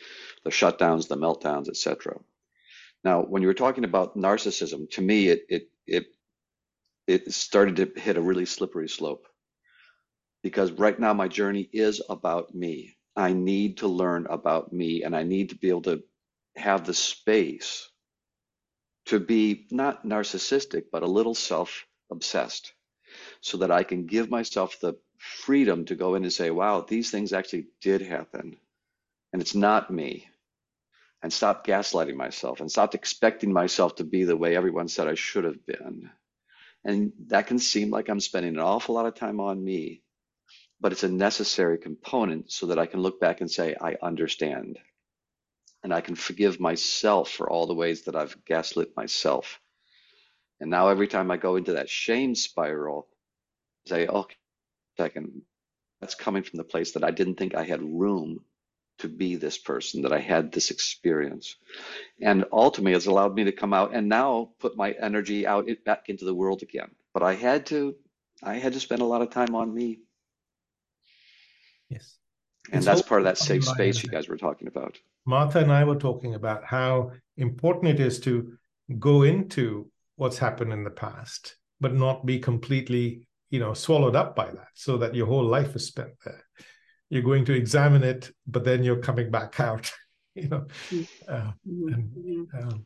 [0.44, 2.20] the shutdowns, the meltdowns, etc.
[3.04, 6.06] Now, when you were talking about narcissism, to me, it it it
[7.08, 9.28] it started to hit a really slippery slope
[10.44, 12.98] because right now my journey is about me.
[13.16, 16.04] I need to learn about me and I need to be able to
[16.58, 17.90] have the space
[19.08, 22.74] to be not narcissistic, but a little self obsessed
[23.42, 27.12] so that I can give myself the freedom to go in and say, wow, these
[27.12, 28.58] things actually did happen
[29.34, 30.28] and it's not me.
[31.22, 35.16] And stop gaslighting myself and stop expecting myself to be the way everyone said I
[35.16, 36.10] should have been.
[36.86, 40.02] And that can seem like I'm spending an awful lot of time on me
[40.82, 44.80] but it's a necessary component so that I can look back and say, I understand.
[45.84, 49.60] And I can forgive myself for all the ways that I've gaslit myself.
[50.60, 53.08] And now every time I go into that shame spiral,
[53.88, 54.36] I say, okay,
[54.98, 55.42] second,
[56.02, 58.42] that's coming from the place that I didn't think I had room
[59.00, 61.56] to be this person, that I had this experience.
[62.22, 66.10] And ultimately, it's allowed me to come out and now put my energy out back
[66.10, 66.91] into the world again.
[67.14, 67.95] But I had to,
[68.43, 70.00] I had to spend a lot of time on me
[71.89, 72.18] Yes.
[72.72, 74.97] and that's part of that safe space you guys were talking about.
[75.26, 78.54] Martha and I were talking about how important it is to
[79.00, 84.36] go into what's happened in the past, but not be completely, you know, swallowed up
[84.36, 86.43] by that, so that your whole life is spent there.
[87.10, 89.91] You're going to examine it, but then you're coming back out,
[90.36, 90.66] you know.
[90.89, 91.03] Mm-hmm.
[91.28, 92.57] Uh, and, mm-hmm.
[92.57, 92.86] um,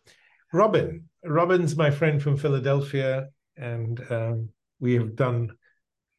[0.53, 4.49] Robin, Robin's my friend from Philadelphia, and um,
[4.79, 5.51] we have done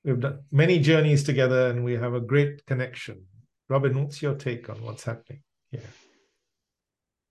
[0.04, 3.24] we've done many journeys together, and we have a great connection.
[3.68, 5.80] Robin, what's your take on what's happening here?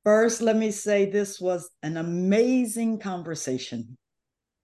[0.03, 3.97] First, let me say this was an amazing conversation.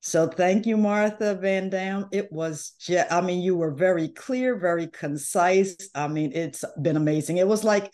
[0.02, 2.08] So thank you, Martha Van Dam.
[2.12, 5.76] It was just, I mean, you were very clear, very concise.
[5.94, 7.38] I mean, it's been amazing.
[7.38, 7.94] It was like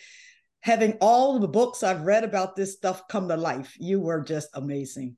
[0.62, 3.76] having all the books I've read about this stuff come to life.
[3.80, 5.18] You were just amazing.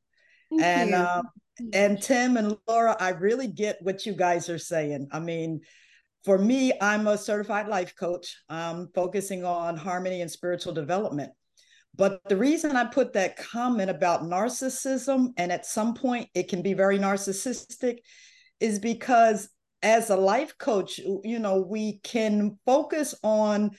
[0.49, 1.23] Thank and uh,
[1.73, 5.09] and Tim and Laura, I really get what you guys are saying.
[5.11, 5.61] I mean,
[6.23, 11.31] for me, I'm a certified life coach, um, focusing on harmony and spiritual development.
[11.97, 16.61] But the reason I put that comment about narcissism, and at some point it can
[16.61, 17.97] be very narcissistic,
[18.59, 19.49] is because
[19.81, 23.71] as a life coach, you know, we can focus on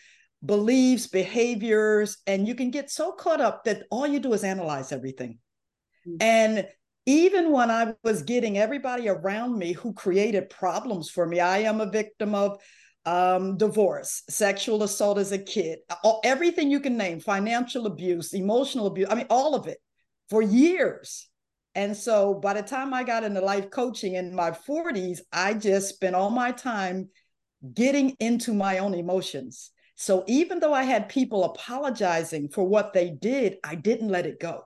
[0.44, 4.92] beliefs, behaviors, and you can get so caught up that all you do is analyze
[4.92, 5.38] everything.
[6.06, 6.16] Mm-hmm.
[6.20, 6.68] And
[7.06, 11.80] even when I was getting everybody around me who created problems for me, I am
[11.80, 12.60] a victim of
[13.09, 18.86] um, divorce, sexual assault as a kid, all, everything you can name, financial abuse, emotional
[18.86, 19.78] abuse, I mean, all of it
[20.28, 21.26] for years.
[21.74, 25.88] And so by the time I got into life coaching in my 40s, I just
[25.88, 27.09] spent all my time
[27.72, 29.70] getting into my own emotions.
[29.94, 34.38] So even though I had people apologizing for what they did, I didn't let it
[34.38, 34.64] go.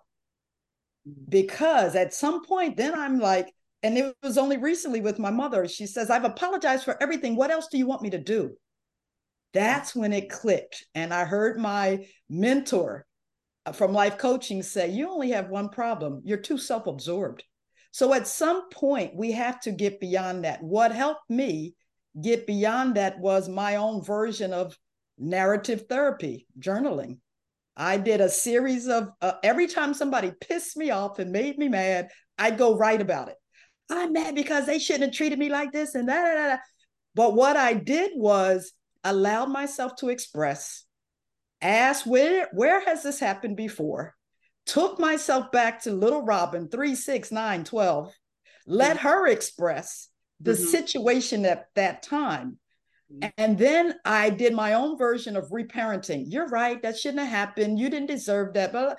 [1.09, 1.31] Mm.
[1.31, 5.67] Because at some point, then I'm like, and it was only recently with my mother.
[5.67, 7.35] She says, I've apologized for everything.
[7.37, 8.53] What else do you want me to do?
[9.53, 10.85] That's when it clicked.
[10.95, 13.07] And I heard my mentor
[13.67, 16.23] uh, from life coaching say, You only have one problem.
[16.25, 17.45] You're too self absorbed.
[17.91, 20.63] So at some point, we have to get beyond that.
[20.63, 21.75] What helped me
[22.21, 24.79] get beyond that was my own version of
[25.19, 27.19] narrative therapy, journaling.
[27.77, 31.69] I did a series of uh, every time somebody pissed me off and made me
[31.69, 32.09] mad,
[32.39, 33.37] I'd go write about it.
[33.91, 36.61] I'm mad because they shouldn't have treated me like this and that.
[37.15, 38.73] But what I did was
[39.05, 40.85] allowed myself to express,
[41.61, 44.15] ask where where has this happened before,
[44.67, 48.13] took myself back to little Robin, three, six, nine, 12,
[48.67, 49.09] let mm-hmm.
[49.09, 50.09] her express
[50.41, 50.65] the mm-hmm.
[50.65, 52.59] situation at that time.
[53.13, 53.29] Mm-hmm.
[53.39, 56.25] And then I did my own version of reparenting.
[56.29, 57.79] You're right, that shouldn't have happened.
[57.79, 58.73] You didn't deserve that.
[58.73, 58.99] But,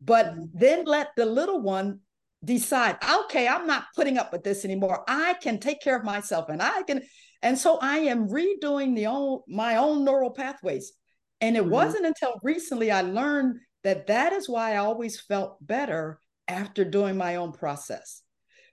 [0.00, 0.44] but mm-hmm.
[0.54, 2.00] then let the little one
[2.44, 5.04] decide, okay, I'm not putting up with this anymore.
[5.08, 7.02] I can take care of myself and I can.
[7.42, 10.92] And so I am redoing the own my own neural pathways.
[11.40, 11.70] And it mm-hmm.
[11.70, 17.16] wasn't until recently I learned that that is why I always felt better after doing
[17.16, 18.22] my own process.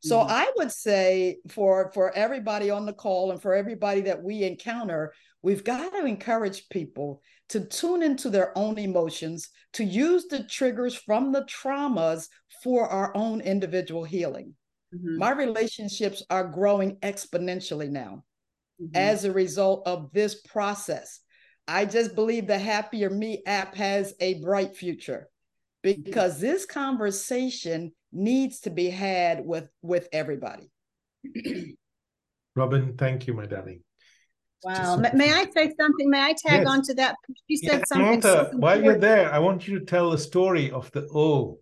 [0.01, 0.32] So mm-hmm.
[0.32, 5.13] I would say for for everybody on the call and for everybody that we encounter,
[5.41, 10.95] we've got to encourage people to tune into their own emotions, to use the triggers
[10.95, 12.28] from the traumas
[12.66, 14.55] for our own individual healing.
[14.93, 15.20] Mm-hmm.
[15.20, 18.24] My relationships are growing exponentially now
[18.82, 18.95] mm-hmm.
[18.95, 21.20] as a result of this process.
[21.68, 25.30] I just believe the Happier Me app has a bright future
[25.84, 30.72] because this conversation needs to be had with with everybody.
[32.55, 33.82] Robin, thank you, my darling.
[34.63, 34.97] Wow.
[35.13, 36.09] May I say something?
[36.09, 36.68] May I tag yes.
[36.68, 37.16] on to that?
[37.47, 38.22] You said yeah, something.
[38.22, 41.59] Martha, so while you're there, I want you to tell the story of the O.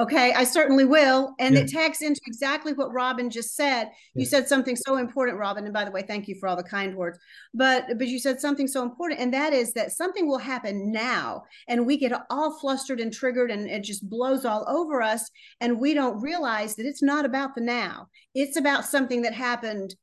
[0.00, 1.34] Okay, I certainly will.
[1.38, 1.60] And yeah.
[1.60, 3.90] it tags into exactly what Robin just said.
[4.14, 5.64] You said something so important, Robin.
[5.64, 7.18] And by the way, thank you for all the kind words.
[7.52, 11.42] But but you said something so important, and that is that something will happen now,
[11.68, 15.30] and we get all flustered and triggered, and it just blows all over us,
[15.60, 18.08] and we don't realize that it's not about the now.
[18.34, 19.94] It's about something that happened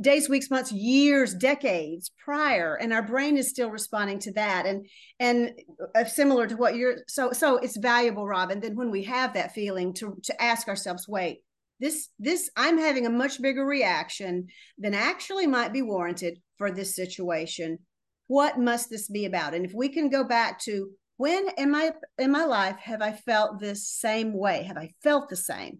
[0.00, 4.86] days weeks months years decades prior and our brain is still responding to that and
[5.18, 5.50] and
[5.96, 9.52] uh, similar to what you're so so it's valuable robin then when we have that
[9.52, 11.40] feeling to to ask ourselves wait
[11.80, 14.46] this this i'm having a much bigger reaction
[14.78, 17.78] than actually might be warranted for this situation.
[18.26, 19.54] What must this be about?
[19.54, 23.12] And if we can go back to when in my in my life have i
[23.12, 24.64] felt this same way?
[24.64, 25.78] Have i felt the same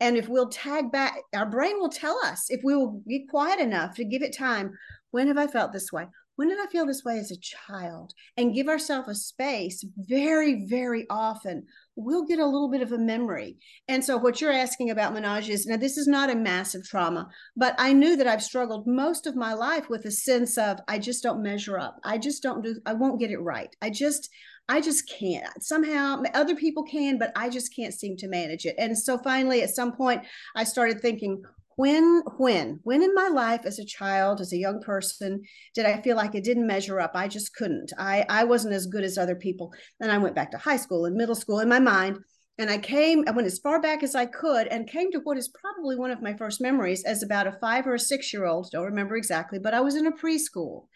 [0.00, 3.60] and if we'll tag back, our brain will tell us if we will be quiet
[3.60, 4.72] enough to give it time.
[5.10, 6.06] When have I felt this way?
[6.36, 8.12] When did I feel this way as a child?
[8.36, 11.66] And give ourselves a space very, very often.
[11.96, 13.56] we'll get a little bit of a memory.
[13.86, 17.30] And so, what you're asking about Manoj is now, this is not a massive trauma,
[17.56, 20.98] but I knew that I've struggled most of my life with a sense of I
[20.98, 22.00] just don't measure up.
[22.02, 23.74] I just don't do, I won't get it right.
[23.80, 24.28] I just,
[24.68, 25.62] I just can't.
[25.62, 28.74] Somehow other people can, but I just can't seem to manage it.
[28.78, 30.22] And so finally, at some point,
[30.56, 31.42] I started thinking,
[31.76, 35.42] when when when in my life as a child as a young person
[35.74, 38.86] did i feel like it didn't measure up i just couldn't i i wasn't as
[38.86, 41.68] good as other people and i went back to high school and middle school in
[41.68, 42.18] my mind
[42.58, 45.38] and i came i went as far back as i could and came to what
[45.38, 48.44] is probably one of my first memories as about a five or a six year
[48.44, 50.86] old don't remember exactly but i was in a preschool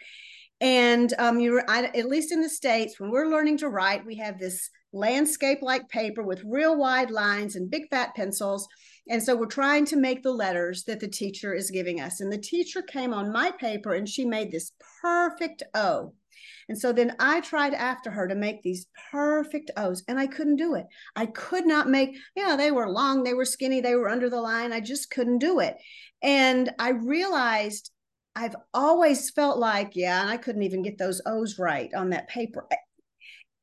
[0.60, 4.38] and um, you at least in the states when we're learning to write we have
[4.38, 8.66] this landscape like paper with real wide lines and big fat pencils
[9.08, 12.20] and so we're trying to make the letters that the teacher is giving us.
[12.20, 16.12] And the teacher came on my paper and she made this perfect O.
[16.68, 20.56] And so then I tried after her to make these perfect O's and I couldn't
[20.56, 20.84] do it.
[21.16, 24.28] I could not make, you know, they were long, they were skinny, they were under
[24.28, 24.72] the line.
[24.72, 25.76] I just couldn't do it.
[26.22, 27.90] And I realized
[28.36, 32.28] I've always felt like, yeah, and I couldn't even get those O's right on that
[32.28, 32.76] paper eh,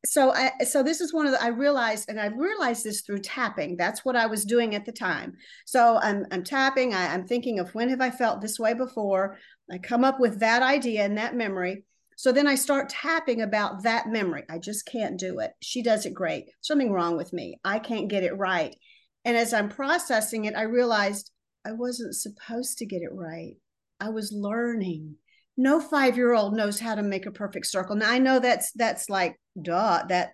[0.05, 3.19] so I so this is one of the I realized and I realized this through
[3.19, 3.75] tapping.
[3.75, 5.33] That's what I was doing at the time.
[5.65, 6.93] So I'm I'm tapping.
[6.93, 9.37] I, I'm thinking of when have I felt this way before.
[9.71, 11.83] I come up with that idea and that memory.
[12.17, 14.43] So then I start tapping about that memory.
[14.49, 15.51] I just can't do it.
[15.61, 16.45] She does it great.
[16.61, 17.59] Something wrong with me.
[17.65, 18.75] I can't get it right.
[19.25, 21.31] And as I'm processing it, I realized
[21.65, 23.55] I wasn't supposed to get it right.
[23.99, 25.15] I was learning
[25.57, 27.95] no five year old knows how to make a perfect circle.
[27.95, 30.31] Now I know that's that's like duh that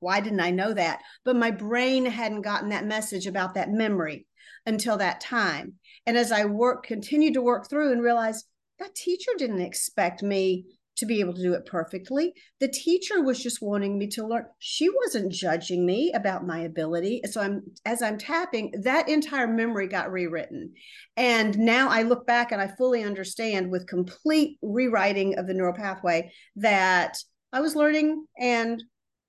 [0.00, 1.00] why didn't I know that?
[1.24, 4.26] But my brain hadn't gotten that message about that memory
[4.64, 5.74] until that time.
[6.06, 8.44] And as I work, continued to work through and realize
[8.78, 10.64] that teacher didn't expect me
[11.00, 12.32] to be able to do it perfectly.
[12.60, 14.46] The teacher was just wanting me to learn.
[14.58, 17.22] She wasn't judging me about my ability.
[17.30, 20.74] So I'm as I'm tapping, that entire memory got rewritten.
[21.16, 25.74] And now I look back and I fully understand with complete rewriting of the neural
[25.74, 27.16] pathway that
[27.52, 28.82] I was learning and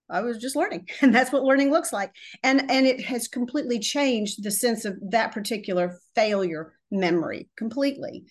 [0.10, 2.12] I was just learning and that's what learning looks like
[2.44, 8.26] and and it has completely changed the sense of that particular failure memory completely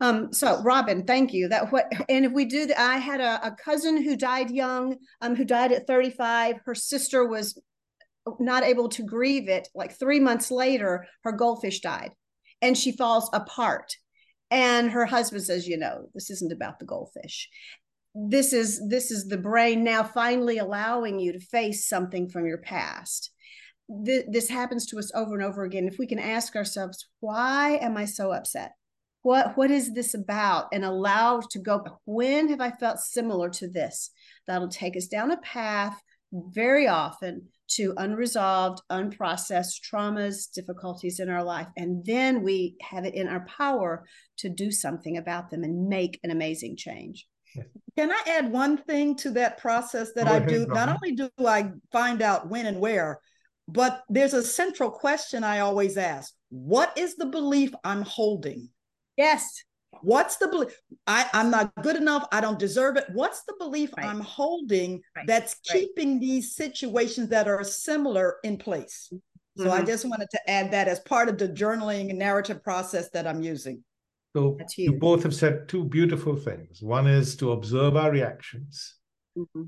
[0.00, 1.48] um, so Robin, thank you.
[1.48, 4.96] That what and if we do that, I had a, a cousin who died young,
[5.20, 6.56] um, who died at 35.
[6.64, 7.60] Her sister was
[8.38, 9.68] not able to grieve it.
[9.74, 12.12] Like three months later, her goldfish died
[12.62, 13.94] and she falls apart.
[14.50, 17.48] And her husband says, you know, this isn't about the goldfish.
[18.14, 22.58] This is this is the brain now finally allowing you to face something from your
[22.58, 23.30] past.
[23.90, 25.88] This happens to us over and over again.
[25.88, 28.72] If we can ask ourselves, why am I so upset?
[29.22, 30.68] what what is this about?
[30.72, 34.10] and allow to go when have i felt similar to this?
[34.46, 36.00] That'll take us down a path
[36.32, 43.14] very often to unresolved unprocessed traumas difficulties in our life and then we have it
[43.14, 44.06] in our power
[44.38, 47.26] to do something about them and make an amazing change.
[47.96, 50.66] Can i add one thing to that process that i do?
[50.66, 53.20] Not only do i find out when and where
[53.72, 58.68] but there's a central question i always ask what is the belief i'm holding
[59.20, 59.64] Yes.
[60.02, 60.80] What's the belief?
[61.06, 62.26] I, I'm not good enough.
[62.32, 63.04] I don't deserve it.
[63.12, 64.06] What's the belief right.
[64.06, 65.26] I'm holding right.
[65.26, 65.80] that's right.
[65.80, 69.12] keeping these situations that are similar in place?
[69.58, 69.70] So mm-hmm.
[69.70, 73.26] I just wanted to add that as part of the journaling and narrative process that
[73.26, 73.84] I'm using.
[74.34, 76.80] So you both have said two beautiful things.
[76.80, 78.94] One is to observe our reactions,
[79.36, 79.64] mm-hmm.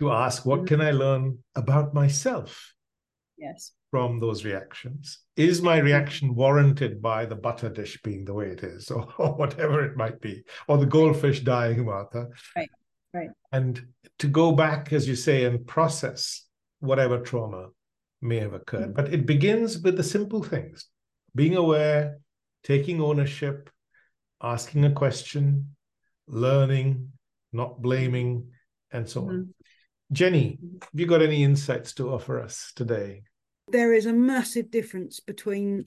[0.00, 0.66] to ask, what mm-hmm.
[0.66, 2.74] can I learn about myself?
[3.38, 5.20] Yes from those reactions?
[5.36, 9.34] Is my reaction warranted by the butter dish being the way it is, or, or
[9.34, 12.28] whatever it might be, or the goldfish dying, Martha?
[12.56, 12.70] Right,
[13.14, 13.30] right.
[13.52, 13.80] And
[14.18, 16.44] to go back, as you say, and process
[16.80, 17.68] whatever trauma
[18.20, 18.82] may have occurred.
[18.82, 18.92] Mm-hmm.
[18.92, 20.86] But it begins with the simple things
[21.34, 22.18] being aware,
[22.64, 23.70] taking ownership,
[24.42, 25.74] asking a question,
[26.26, 27.10] learning,
[27.52, 28.50] not blaming,
[28.90, 29.30] and so mm-hmm.
[29.30, 29.54] on.
[30.10, 33.22] Jenny, have you got any insights to offer us today?
[33.70, 35.84] there is a massive difference between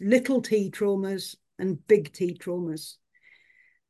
[0.00, 2.96] little t traumas and big T traumas.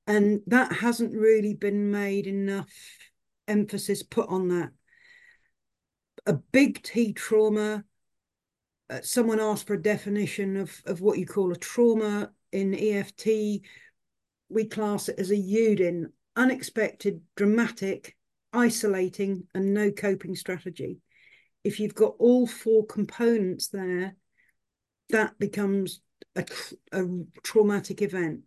[0.06, 2.72] And that hasn't really been made enough
[3.48, 4.70] emphasis put on that.
[6.26, 7.84] A big T trauma,
[8.88, 13.62] uh, someone asked for a definition of, of what you call a trauma in EFT.
[14.48, 16.06] We class it as a UDIN,
[16.36, 18.15] unexpected, dramatic,
[18.56, 21.00] isolating, and no coping strategy
[21.66, 24.14] if you've got all four components there,
[25.10, 26.00] that becomes
[26.36, 26.44] a,
[26.92, 27.04] a
[27.42, 28.42] traumatic event.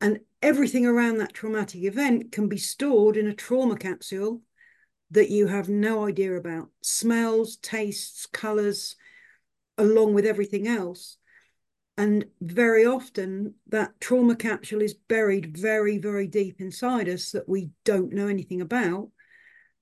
[0.00, 4.40] And everything around that traumatic event can be stored in a trauma capsule
[5.10, 8.96] that you have no idea about smells, tastes, colors,
[9.76, 11.18] along with everything else.
[11.98, 17.70] And very often that trauma capsule is buried very, very deep inside us that we
[17.84, 19.08] don't know anything about.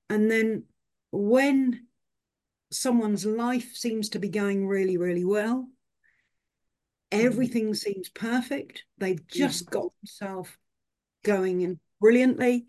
[0.09, 0.65] And then
[1.12, 1.87] when
[2.73, 5.69] someone's life seems to be going really, really well,
[7.12, 8.85] everything seems perfect.
[8.99, 10.51] They've just got themselves
[11.24, 12.66] going in brilliantly.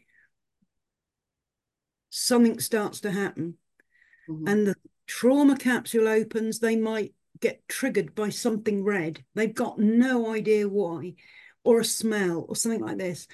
[2.12, 3.56] Something starts to happen.
[4.30, 4.48] Mm-hmm.
[4.48, 4.76] And the
[5.08, 9.24] trauma capsule opens, they might get triggered by something red.
[9.36, 11.16] They've got no idea why,
[11.64, 13.28] or a smell, or something like this.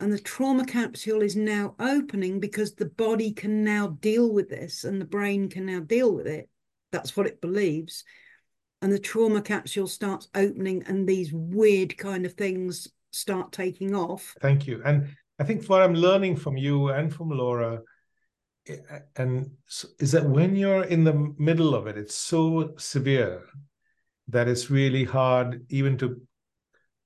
[0.00, 4.84] And the trauma capsule is now opening because the body can now deal with this
[4.84, 6.48] and the brain can now deal with it.
[6.90, 8.04] That's what it believes.
[8.82, 14.34] And the trauma capsule starts opening, and these weird kind of things start taking off.
[14.40, 14.80] Thank you.
[14.86, 15.08] And
[15.38, 17.80] I think what I'm learning from you and from Laura
[19.16, 19.50] and
[19.98, 23.42] is that when you're in the middle of it, it's so severe
[24.28, 26.20] that it's really hard even to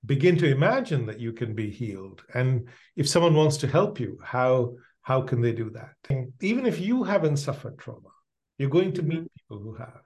[0.07, 2.23] begin to imagine that you can be healed.
[2.35, 5.95] And if someone wants to help you, how how can they do that?
[6.09, 8.09] And even if you haven't suffered trauma,
[8.59, 9.37] you're going to meet mm-hmm.
[9.37, 10.03] people who have.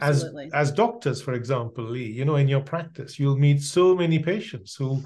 [0.00, 0.46] Absolutely.
[0.46, 4.18] As as doctors, for example, Lee, you know, in your practice, you'll meet so many
[4.18, 5.02] patients who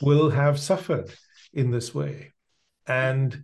[0.00, 1.10] will have suffered
[1.52, 2.32] in this way.
[2.86, 3.42] And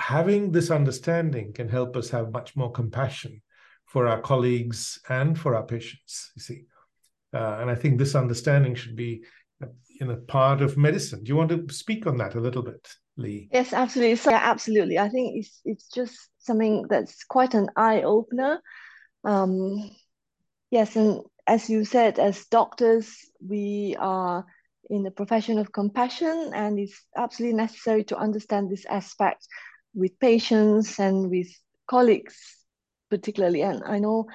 [0.00, 3.42] having this understanding can help us have much more compassion
[3.86, 6.64] for our colleagues and for our patients you see.
[7.32, 9.22] Uh, and i think this understanding should be
[10.00, 11.22] you know part of medicine.
[11.22, 13.48] Do you want to speak on that a little bit lee?
[13.52, 14.16] Yes absolutely.
[14.16, 14.98] So yeah, absolutely.
[14.98, 18.62] I think it's it's just something that's quite an eye opener
[19.24, 19.90] um
[20.70, 23.14] yes and as you said as doctors
[23.46, 24.46] we are
[24.88, 29.46] in the profession of compassion and it's absolutely necessary to understand this aspect
[29.94, 31.48] with patients and with
[31.86, 32.36] colleagues
[33.10, 33.62] particularly.
[33.62, 34.26] And i know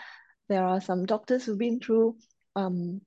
[0.49, 2.17] there are some doctors who've been through
[2.55, 3.01] um,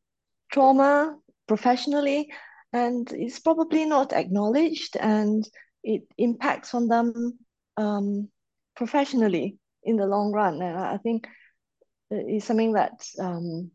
[0.50, 1.16] trauma
[1.46, 2.32] professionally
[2.72, 5.48] and it's probably not acknowledged and
[5.84, 7.38] it impacts on them
[7.76, 8.28] um,
[8.76, 10.60] professionally in the long run.
[10.60, 11.28] And i think
[12.10, 13.70] it's something that um,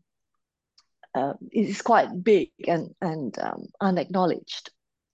[1.14, 4.70] uh, is quite big and and um, unacknowledged.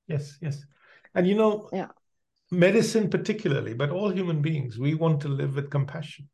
[0.08, 0.64] Yes yes.
[1.14, 1.88] And you know yeah
[2.50, 6.28] medicine particularly, but all human beings, we want to live with compassion.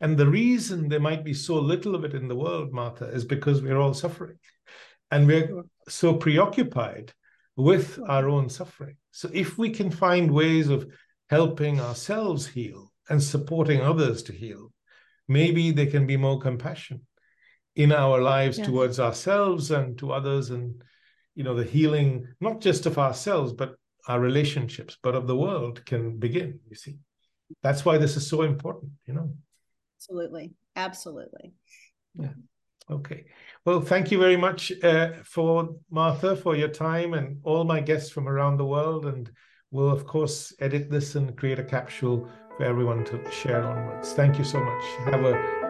[0.00, 3.24] And the reason there might be so little of it in the world, Martha, is
[3.24, 4.38] because we're all suffering.
[5.10, 7.12] And we're so preoccupied
[7.56, 8.96] with our own suffering.
[9.10, 10.86] So if we can find ways of
[11.28, 14.72] helping ourselves heal and supporting others to heal,
[15.28, 17.02] maybe there can be more compassion
[17.76, 18.66] in our lives yes.
[18.66, 20.82] towards ourselves and to others and
[21.34, 23.76] you know the healing not just of ourselves but
[24.10, 26.96] our relationships, but of the world can begin, you see.
[27.62, 29.32] That's why this is so important, you know.
[29.96, 30.50] Absolutely.
[30.74, 31.52] Absolutely.
[32.18, 32.34] Yeah.
[32.90, 33.26] Okay.
[33.64, 38.10] Well, thank you very much uh, for Martha for your time and all my guests
[38.10, 39.06] from around the world.
[39.06, 39.30] And
[39.70, 44.12] we'll, of course, edit this and create a capsule for everyone to share onwards.
[44.14, 44.84] Thank you so much.
[45.04, 45.69] Have a